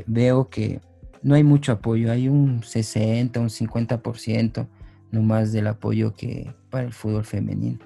veo 0.05 0.49
que 0.49 0.81
no 1.21 1.35
hay 1.35 1.45
mucho 1.45 1.71
apoyo, 1.71 2.11
hay 2.11 2.27
un 2.27 2.61
60, 2.61 3.39
un 3.39 3.47
50% 3.47 4.67
no 5.11 5.21
más 5.21 5.53
del 5.53 5.67
apoyo 5.67 6.13
que 6.13 6.53
para 6.73 6.85
el 6.85 6.91
fútbol 6.91 7.23
femenino. 7.23 7.77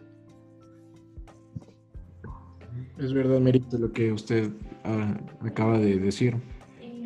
Es 2.98 3.14
verdad, 3.14 3.42
Merito, 3.42 3.78
lo 3.78 3.92
que 3.92 4.14
usted 4.14 4.50
ah, 4.86 5.14
acaba 5.42 5.78
de 5.78 6.00
decir. 6.00 6.38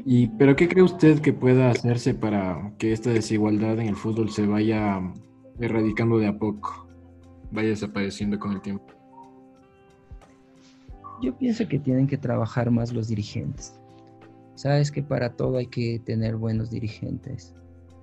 Y, 0.05 0.27
pero 0.37 0.55
¿qué 0.55 0.69
cree 0.69 0.83
usted 0.83 1.19
que 1.21 1.33
pueda 1.33 1.71
hacerse 1.71 2.13
para 2.13 2.71
que 2.77 2.93
esta 2.93 3.09
desigualdad 3.09 3.79
en 3.79 3.87
el 3.87 3.95
fútbol 3.95 4.29
se 4.29 4.45
vaya 4.45 5.01
erradicando 5.59 6.19
de 6.19 6.27
a 6.27 6.37
poco, 6.37 6.87
vaya 7.51 7.69
desapareciendo 7.69 8.37
con 8.37 8.51
el 8.51 8.61
tiempo? 8.61 8.85
Yo 11.23 11.35
pienso 11.35 11.67
que 11.67 11.79
tienen 11.79 12.05
que 12.05 12.17
trabajar 12.17 12.69
más 12.69 12.93
los 12.93 13.07
dirigentes. 13.07 13.73
Sabes 14.53 14.91
que 14.91 15.01
para 15.01 15.35
todo 15.35 15.57
hay 15.57 15.67
que 15.67 15.99
tener 16.05 16.35
buenos 16.35 16.69
dirigentes 16.69 17.55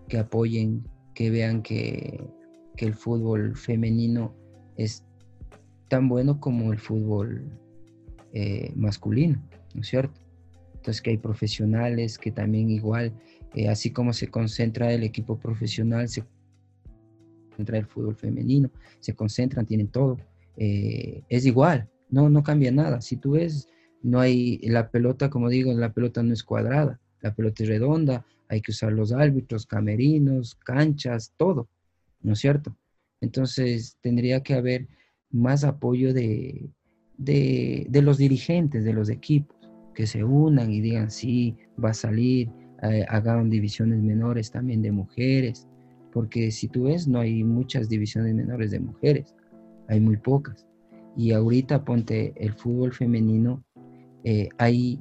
que 0.09 0.19
apoyen, 0.19 0.83
que 1.15 1.31
vean 1.31 1.63
que, 1.63 2.38
el 2.87 2.95
fútbol 2.95 3.57
femenino 3.57 4.35
es 4.77 5.05
tan 5.89 6.09
bueno 6.09 6.41
como 6.41 6.73
el 6.73 6.79
fútbol 6.79 7.45
eh, 8.33 8.73
masculino, 8.77 9.43
¿no 9.75 9.81
es 9.81 9.89
cierto? 9.89 10.21
Entonces 10.75 11.03
que 11.03 11.11
hay 11.11 11.19
profesionales 11.19 12.19
que 12.19 12.31
también 12.31 12.71
igual, 12.71 13.13
eh, 13.55 13.69
así 13.69 13.91
como 13.91 14.13
se 14.13 14.29
concentra 14.29 14.93
el 14.93 15.03
equipo 15.03 15.39
profesional, 15.39 16.09
se 16.09 16.25
concentra 17.49 17.79
el 17.79 17.87
fútbol 17.87 18.15
femenino, 18.15 18.71
se 19.01 19.15
concentran, 19.15 19.67
tienen 19.67 19.89
todo, 19.89 20.19
eh, 20.57 21.23
es 21.29 21.47
igual, 21.47 21.89
no, 22.11 22.31
no 22.31 22.43
cambia 22.43 22.71
nada. 22.71 23.01
Si 23.01 23.17
tú 23.17 23.33
ves, 23.33 23.69
no 24.03 24.21
hay, 24.21 24.59
la 24.59 24.91
pelota, 24.91 25.31
como 25.31 25.49
digo, 25.49 25.73
la 25.73 25.93
pelota 25.93 26.23
no 26.23 26.33
es 26.33 26.45
cuadrada, 26.45 27.01
la 27.21 27.35
pelota 27.35 27.63
es 27.63 27.69
redonda, 27.69 28.25
hay 28.49 28.61
que 28.61 28.71
usar 28.71 28.93
los 28.93 29.13
árbitros, 29.13 29.67
camerinos, 29.67 30.55
canchas, 30.65 31.35
todo, 31.37 31.69
¿no 32.23 32.33
es 32.33 32.39
cierto? 32.39 32.77
Entonces 33.21 33.99
tendría 34.01 34.43
que 34.43 34.55
haber 34.55 34.89
más 35.31 35.65
apoyo 35.65 36.15
de, 36.15 36.71
de, 37.19 38.03
los 38.03 38.19
dirigentes 38.19 38.85
de 38.85 38.93
los 38.93 39.11
equipos, 39.11 39.57
que 39.95 40.07
se 40.07 40.23
unan 40.25 40.71
y 40.71 40.81
digan, 40.81 41.11
sí, 41.11 41.57
va 41.83 41.91
a 41.91 41.95
salir, 41.95 42.51
eh, 42.83 43.05
hagan 43.09 43.51
divisiones 43.51 44.01
menores 44.01 44.51
también 44.51 44.81
de 44.81 44.93
mujeres, 44.93 45.67
porque 46.13 46.51
si 46.53 46.69
tú 46.69 46.85
ves, 46.85 47.09
no 47.09 47.19
hay 47.19 47.43
muchas 47.43 47.89
divisiones 47.89 48.35
menores 48.35 48.71
de 48.71 48.81
mujeres, 48.81 49.35
hay 49.89 50.01
muy 50.01 50.17
pocas. 50.17 50.67
Y 51.17 51.33
ahorita 51.33 51.85
ponte 51.85 52.33
el 52.37 52.53
fútbol 52.53 52.93
femenino, 52.93 53.65
eh, 54.23 54.49
hay, 54.59 55.01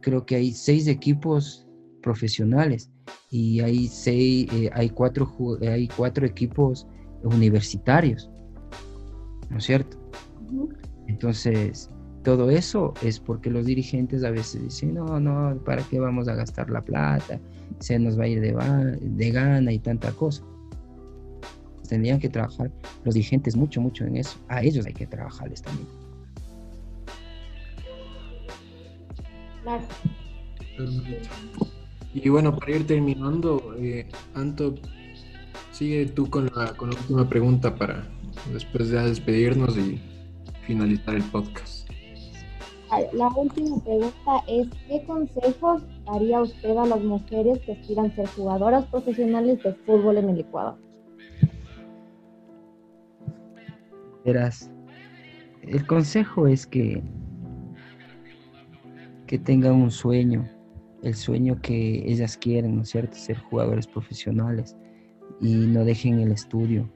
creo 0.00 0.26
que 0.26 0.36
hay 0.36 0.52
seis 0.52 0.86
equipos 0.86 1.65
profesionales 2.06 2.88
y 3.32 3.58
hay 3.60 3.88
seis, 3.88 4.48
eh, 4.52 4.70
hay 4.72 4.88
cuatro, 4.90 5.28
hay 5.60 5.88
cuatro 5.88 6.24
equipos 6.24 6.86
universitarios, 7.24 8.30
¿no 9.50 9.58
es 9.58 9.64
cierto? 9.64 9.98
Entonces, 11.08 11.90
todo 12.22 12.48
eso 12.48 12.94
es 13.02 13.18
porque 13.18 13.50
los 13.50 13.66
dirigentes 13.66 14.22
a 14.22 14.30
veces 14.30 14.62
dicen, 14.62 14.94
no, 14.94 15.18
no, 15.18 15.60
¿para 15.64 15.82
qué 15.82 15.98
vamos 15.98 16.28
a 16.28 16.36
gastar 16.36 16.70
la 16.70 16.80
plata? 16.80 17.40
Se 17.80 17.98
nos 17.98 18.16
va 18.16 18.24
a 18.24 18.28
ir 18.28 18.40
de, 18.40 18.52
de 19.00 19.30
gana 19.32 19.72
y 19.72 19.80
tanta 19.80 20.12
cosa. 20.12 20.44
Tendrían 21.88 22.20
que 22.20 22.28
trabajar 22.28 22.70
los 23.04 23.14
dirigentes 23.16 23.56
mucho, 23.56 23.80
mucho 23.80 24.04
en 24.04 24.16
eso. 24.18 24.38
A 24.46 24.62
ellos 24.62 24.86
hay 24.86 24.94
que 24.94 25.08
trabajarles 25.08 25.60
también. 25.60 25.88
Y 32.16 32.30
bueno, 32.30 32.56
para 32.56 32.72
ir 32.72 32.86
terminando, 32.86 33.74
eh, 33.78 34.08
Anto, 34.34 34.74
sigue 35.70 36.06
tú 36.06 36.30
con 36.30 36.46
la, 36.46 36.74
con 36.74 36.88
la 36.90 36.96
última 36.96 37.28
pregunta 37.28 37.74
para 37.74 38.06
después 38.54 38.88
de 38.88 39.02
despedirnos 39.02 39.76
y 39.76 40.00
finalizar 40.66 41.14
el 41.14 41.22
podcast. 41.24 41.86
La 43.12 43.28
última 43.28 43.78
pregunta 43.84 44.42
es, 44.48 44.66
¿qué 44.88 45.04
consejos 45.04 45.82
daría 46.06 46.40
usted 46.40 46.74
a 46.74 46.86
las 46.86 47.04
mujeres 47.04 47.58
que 47.66 47.72
aspiran 47.72 48.06
a 48.06 48.14
ser 48.14 48.26
jugadoras 48.28 48.86
profesionales 48.86 49.62
de 49.62 49.74
fútbol 49.74 50.16
en 50.16 50.30
el 50.30 50.40
Ecuador? 50.40 50.78
Verás, 54.24 54.70
el 55.60 55.86
consejo 55.86 56.46
es 56.46 56.66
que, 56.66 57.02
que 59.26 59.38
tengan 59.38 59.74
un 59.74 59.90
sueño, 59.90 60.48
el 61.02 61.14
sueño 61.14 61.60
que 61.60 62.10
ellas 62.10 62.36
quieren, 62.36 62.76
¿no 62.76 62.82
es 62.82 62.90
cierto? 62.90 63.16
Ser 63.16 63.38
jugadores 63.38 63.86
profesionales 63.86 64.76
y 65.40 65.54
no 65.54 65.84
dejen 65.84 66.20
el 66.20 66.32
estudio, 66.32 66.88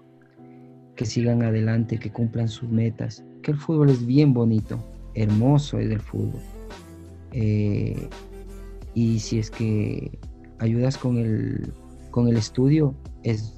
que 0.96 1.04
sigan 1.04 1.42
adelante, 1.42 1.98
que 1.98 2.10
cumplan 2.10 2.48
sus 2.48 2.68
metas, 2.68 3.24
que 3.42 3.52
el 3.52 3.56
fútbol 3.56 3.90
es 3.90 4.04
bien 4.04 4.32
bonito, 4.32 4.78
hermoso 5.14 5.78
es 5.78 5.90
el 5.90 6.00
fútbol. 6.00 6.40
Eh, 7.32 8.08
y 8.94 9.18
si 9.20 9.38
es 9.38 9.50
que 9.50 10.18
ayudas 10.58 10.98
con 10.98 11.18
el, 11.18 11.72
con 12.10 12.28
el 12.28 12.36
estudio, 12.36 12.94
es, 13.22 13.56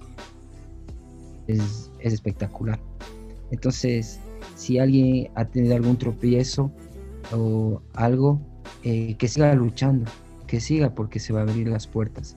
es, 1.46 1.90
espectacular. 2.00 2.80
Entonces, 3.50 4.20
si 4.56 4.78
alguien 4.78 5.28
ha 5.34 5.44
tenido 5.44 5.76
algún 5.76 5.96
tropiezo 5.96 6.70
o 7.32 7.80
algo, 7.94 8.40
eh, 8.84 9.14
que 9.16 9.28
siga 9.28 9.54
luchando, 9.54 10.10
que 10.52 10.60
siga 10.60 10.94
porque 10.94 11.18
se 11.18 11.32
va 11.32 11.40
a 11.40 11.42
abrir 11.44 11.66
las 11.66 11.86
puertas. 11.86 12.36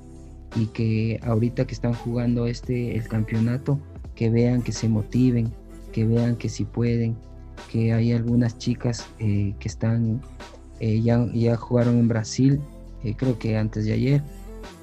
Y 0.55 0.67
que 0.67 1.19
ahorita 1.21 1.67
que 1.67 1.73
están 1.73 1.93
jugando 1.93 2.47
este 2.47 2.95
el 2.95 3.09
campeonato 3.09 3.77
que 4.15 4.29
vean 4.29 4.61
que 4.61 4.71
se 4.71 4.87
motiven 4.87 5.51
que 5.91 6.05
vean 6.05 6.37
que 6.37 6.47
si 6.47 6.63
pueden 6.63 7.17
que 7.69 7.91
hay 7.91 8.13
algunas 8.13 8.57
chicas 8.57 9.05
eh, 9.19 9.53
que 9.59 9.67
están 9.67 10.21
eh, 10.79 11.01
ya, 11.01 11.27
ya 11.33 11.57
jugaron 11.57 11.99
en 11.99 12.07
Brasil 12.07 12.61
eh, 13.03 13.15
creo 13.17 13.37
que 13.37 13.57
antes 13.57 13.83
de 13.83 13.91
ayer 13.91 14.23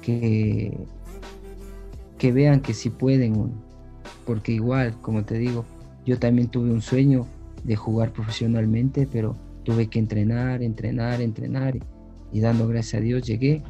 que 0.03 0.77
que 2.19 2.31
vean 2.31 2.61
que 2.61 2.75
si 2.75 2.91
pueden 2.91 3.51
porque 4.27 4.51
igual 4.51 4.95
como 5.01 5.25
te 5.25 5.39
digo 5.39 5.65
yo 6.05 6.19
también 6.19 6.49
tuve 6.49 6.69
un 6.69 6.83
sueño 6.83 7.25
de 7.63 7.75
jugar 7.75 8.13
profesionalmente 8.13 9.07
pero 9.11 9.35
tuve 9.63 9.87
que 9.87 9.97
entrenar 9.97 10.61
entrenar 10.61 11.19
entrenar 11.19 11.79
y 12.33 12.41
dando 12.41 12.67
gracias 12.67 12.99
a 12.99 13.03
Dios 13.03 13.23
llegué 13.23 13.63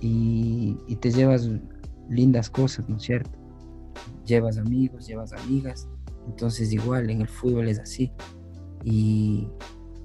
y, 0.00 0.76
te 1.00 1.10
llevas 1.10 1.48
lindas 2.08 2.50
cosas, 2.50 2.88
¿no 2.88 2.96
es 2.96 3.02
cierto? 3.02 3.30
Llevas 4.26 4.58
amigos, 4.58 5.06
llevas 5.06 5.32
amigas, 5.32 5.88
entonces 6.28 6.72
igual 6.72 7.10
en 7.10 7.22
el 7.22 7.28
fútbol 7.28 7.68
es 7.68 7.78
así. 7.78 8.12
Y 8.84 9.48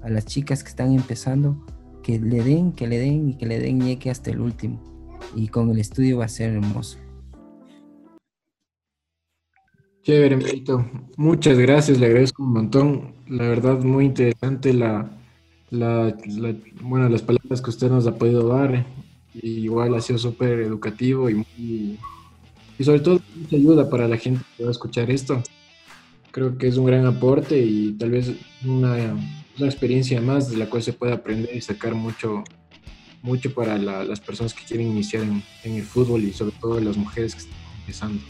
a 0.02 0.08
las 0.08 0.24
chicas 0.24 0.62
que 0.62 0.70
están 0.70 0.92
empezando, 0.92 1.64
que 2.02 2.18
le 2.18 2.42
den, 2.42 2.72
que 2.72 2.86
le 2.86 2.98
den 2.98 3.28
y 3.28 3.34
que 3.34 3.46
le 3.46 3.58
den 3.58 3.78
ñeque 3.78 4.10
hasta 4.10 4.30
el 4.30 4.40
último. 4.40 4.82
Y 5.34 5.48
con 5.48 5.70
el 5.70 5.78
estudio 5.78 6.18
va 6.18 6.24
a 6.24 6.28
ser 6.28 6.54
hermoso. 6.54 6.98
Chévere, 10.02 10.36
Merito. 10.36 10.84
Muchas 11.16 11.58
gracias, 11.58 11.98
le 11.98 12.06
agradezco 12.06 12.42
un 12.42 12.52
montón. 12.52 13.14
La 13.28 13.46
verdad, 13.46 13.80
muy 13.80 14.06
interesante 14.06 14.72
la, 14.72 15.17
la, 15.70 16.14
bueno, 16.80 17.08
las 17.08 17.22
palabras 17.22 17.60
que 17.60 17.70
usted 17.70 17.90
nos 17.90 18.06
ha 18.06 18.16
podido 18.16 18.48
dar. 18.48 18.86
igual 19.34 19.94
ha 19.94 20.00
sido 20.00 20.18
súper 20.18 20.60
educativo 20.60 21.30
y, 21.30 21.98
y 22.78 22.84
sobre 22.84 23.00
todo 23.00 23.20
mucha 23.34 23.56
ayuda 23.56 23.90
para 23.90 24.06
la 24.06 24.16
gente 24.16 24.42
que 24.56 24.62
va 24.62 24.70
a 24.70 24.72
escuchar 24.72 25.10
esto. 25.10 25.42
Creo 26.30 26.56
que 26.56 26.68
es 26.68 26.76
un 26.76 26.86
gran 26.86 27.06
aporte 27.06 27.60
y 27.60 27.92
tal 27.92 28.10
vez 28.10 28.32
una, 28.64 29.16
una 29.58 29.66
experiencia 29.66 30.20
más 30.20 30.50
de 30.50 30.56
la 30.56 30.70
cual 30.70 30.82
se 30.82 30.92
puede 30.92 31.12
aprender 31.12 31.54
y 31.54 31.60
sacar 31.60 31.94
mucho, 31.94 32.44
mucho 33.22 33.52
para 33.52 33.76
las 33.78 34.20
personas 34.20 34.54
que 34.54 34.64
quieren 34.64 34.88
iniciar 34.88 35.24
en, 35.24 35.42
en, 35.64 35.74
el 35.74 35.82
fútbol 35.82 36.22
y 36.22 36.32
sobre 36.32 36.54
todo 36.60 36.80
las 36.80 36.96
mujeres 36.96 37.34
que 37.34 37.40
están 37.40 37.58
empezando. 37.80 38.22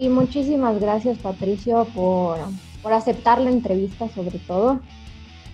Y 0.00 0.08
muchísimas 0.08 0.80
gracias 0.80 1.18
Patricio 1.18 1.86
por, 1.94 2.38
por 2.82 2.92
aceptar 2.92 3.40
la 3.40 3.50
entrevista 3.50 4.08
sobre 4.08 4.38
todo 4.38 4.80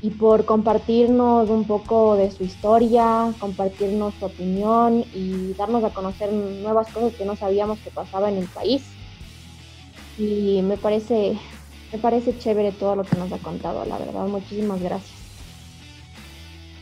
y 0.05 0.11
por 0.11 0.45
compartirnos 0.45 1.49
un 1.49 1.64
poco 1.64 2.14
de 2.14 2.31
su 2.31 2.45
historia, 2.45 3.33
compartirnos 3.38 4.12
su 4.19 4.27
opinión 4.27 5.03
y 5.14 5.55
darnos 5.55 5.83
a 5.83 5.95
conocer 5.95 6.31
nuevas 6.31 6.88
cosas 6.88 7.14
que 7.14 7.25
no 7.25 7.37
sabíamos 7.37 7.79
que 7.79 7.90
pasaba 7.90 8.31
en 8.31 8.37
el 8.37 8.45
país. 8.45 8.83
Y 10.19 10.61
me 10.61 10.77
parece, 10.77 11.38
me 11.90 11.99
parece 11.99 12.37
chévere 12.37 12.73
todo 12.73 12.97
lo 12.97 13.05
que 13.05 13.17
nos 13.17 13.33
ha 13.33 13.38
contado, 13.38 13.87
la 13.87 13.97
verdad. 13.97 14.27
Muchísimas 14.27 14.79
gracias. 14.83 15.14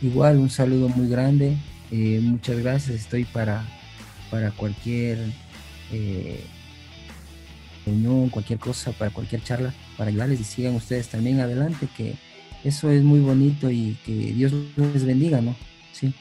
Igual, 0.03 0.39
un 0.39 0.51
saludo 0.51 0.89
muy 0.89 1.07
grande. 1.07 1.57
Eh, 1.93 2.19
muchas 2.21 2.59
gracias. 2.59 3.03
Estoy 3.03 3.23
para, 3.25 3.65
para 4.33 4.51
cualquier 4.51 5.33
eh, 5.93 6.45
reunión, 7.87 8.31
cualquier 8.31 8.59
cosa, 8.59 8.91
para 8.91 9.13
cualquier 9.13 9.45
charla, 9.45 9.73
para 9.97 10.11
ayudarles 10.11 10.41
y 10.41 10.45
sigan 10.45 10.75
ustedes 10.75 11.07
también 11.07 11.39
adelante, 11.39 11.87
que 11.97 12.17
eso 12.65 12.91
es 12.91 13.03
muy 13.03 13.21
bonito 13.21 13.71
y 13.71 13.97
que 14.05 14.13
Dios 14.13 14.53
les 14.77 15.05
bendiga, 15.05 15.41
¿no? 15.41 15.55
Sí. 15.93 16.13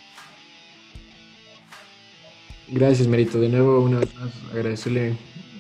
Gracias, 2.68 3.08
Merito. 3.08 3.40
De 3.40 3.50
nuevo, 3.50 3.82
una 3.82 4.00
vez 4.00 4.14
más, 4.16 4.32
agradecerle 4.52 5.16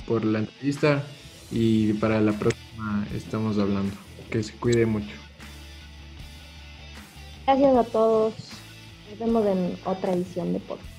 por 0.07 0.25
la 0.25 0.39
entrevista 0.39 1.03
y 1.51 1.93
para 1.93 2.21
la 2.21 2.31
próxima 2.33 3.05
estamos 3.13 3.57
hablando. 3.57 3.93
Que 4.29 4.41
se 4.41 4.53
cuide 4.53 4.85
mucho. 4.85 5.11
Gracias 7.45 7.75
a 7.75 7.83
todos. 7.83 8.33
Nos 9.09 9.19
vemos 9.19 9.45
en 9.45 9.77
otra 9.85 10.13
edición 10.13 10.53
de 10.53 10.59
podcast. 10.59 10.90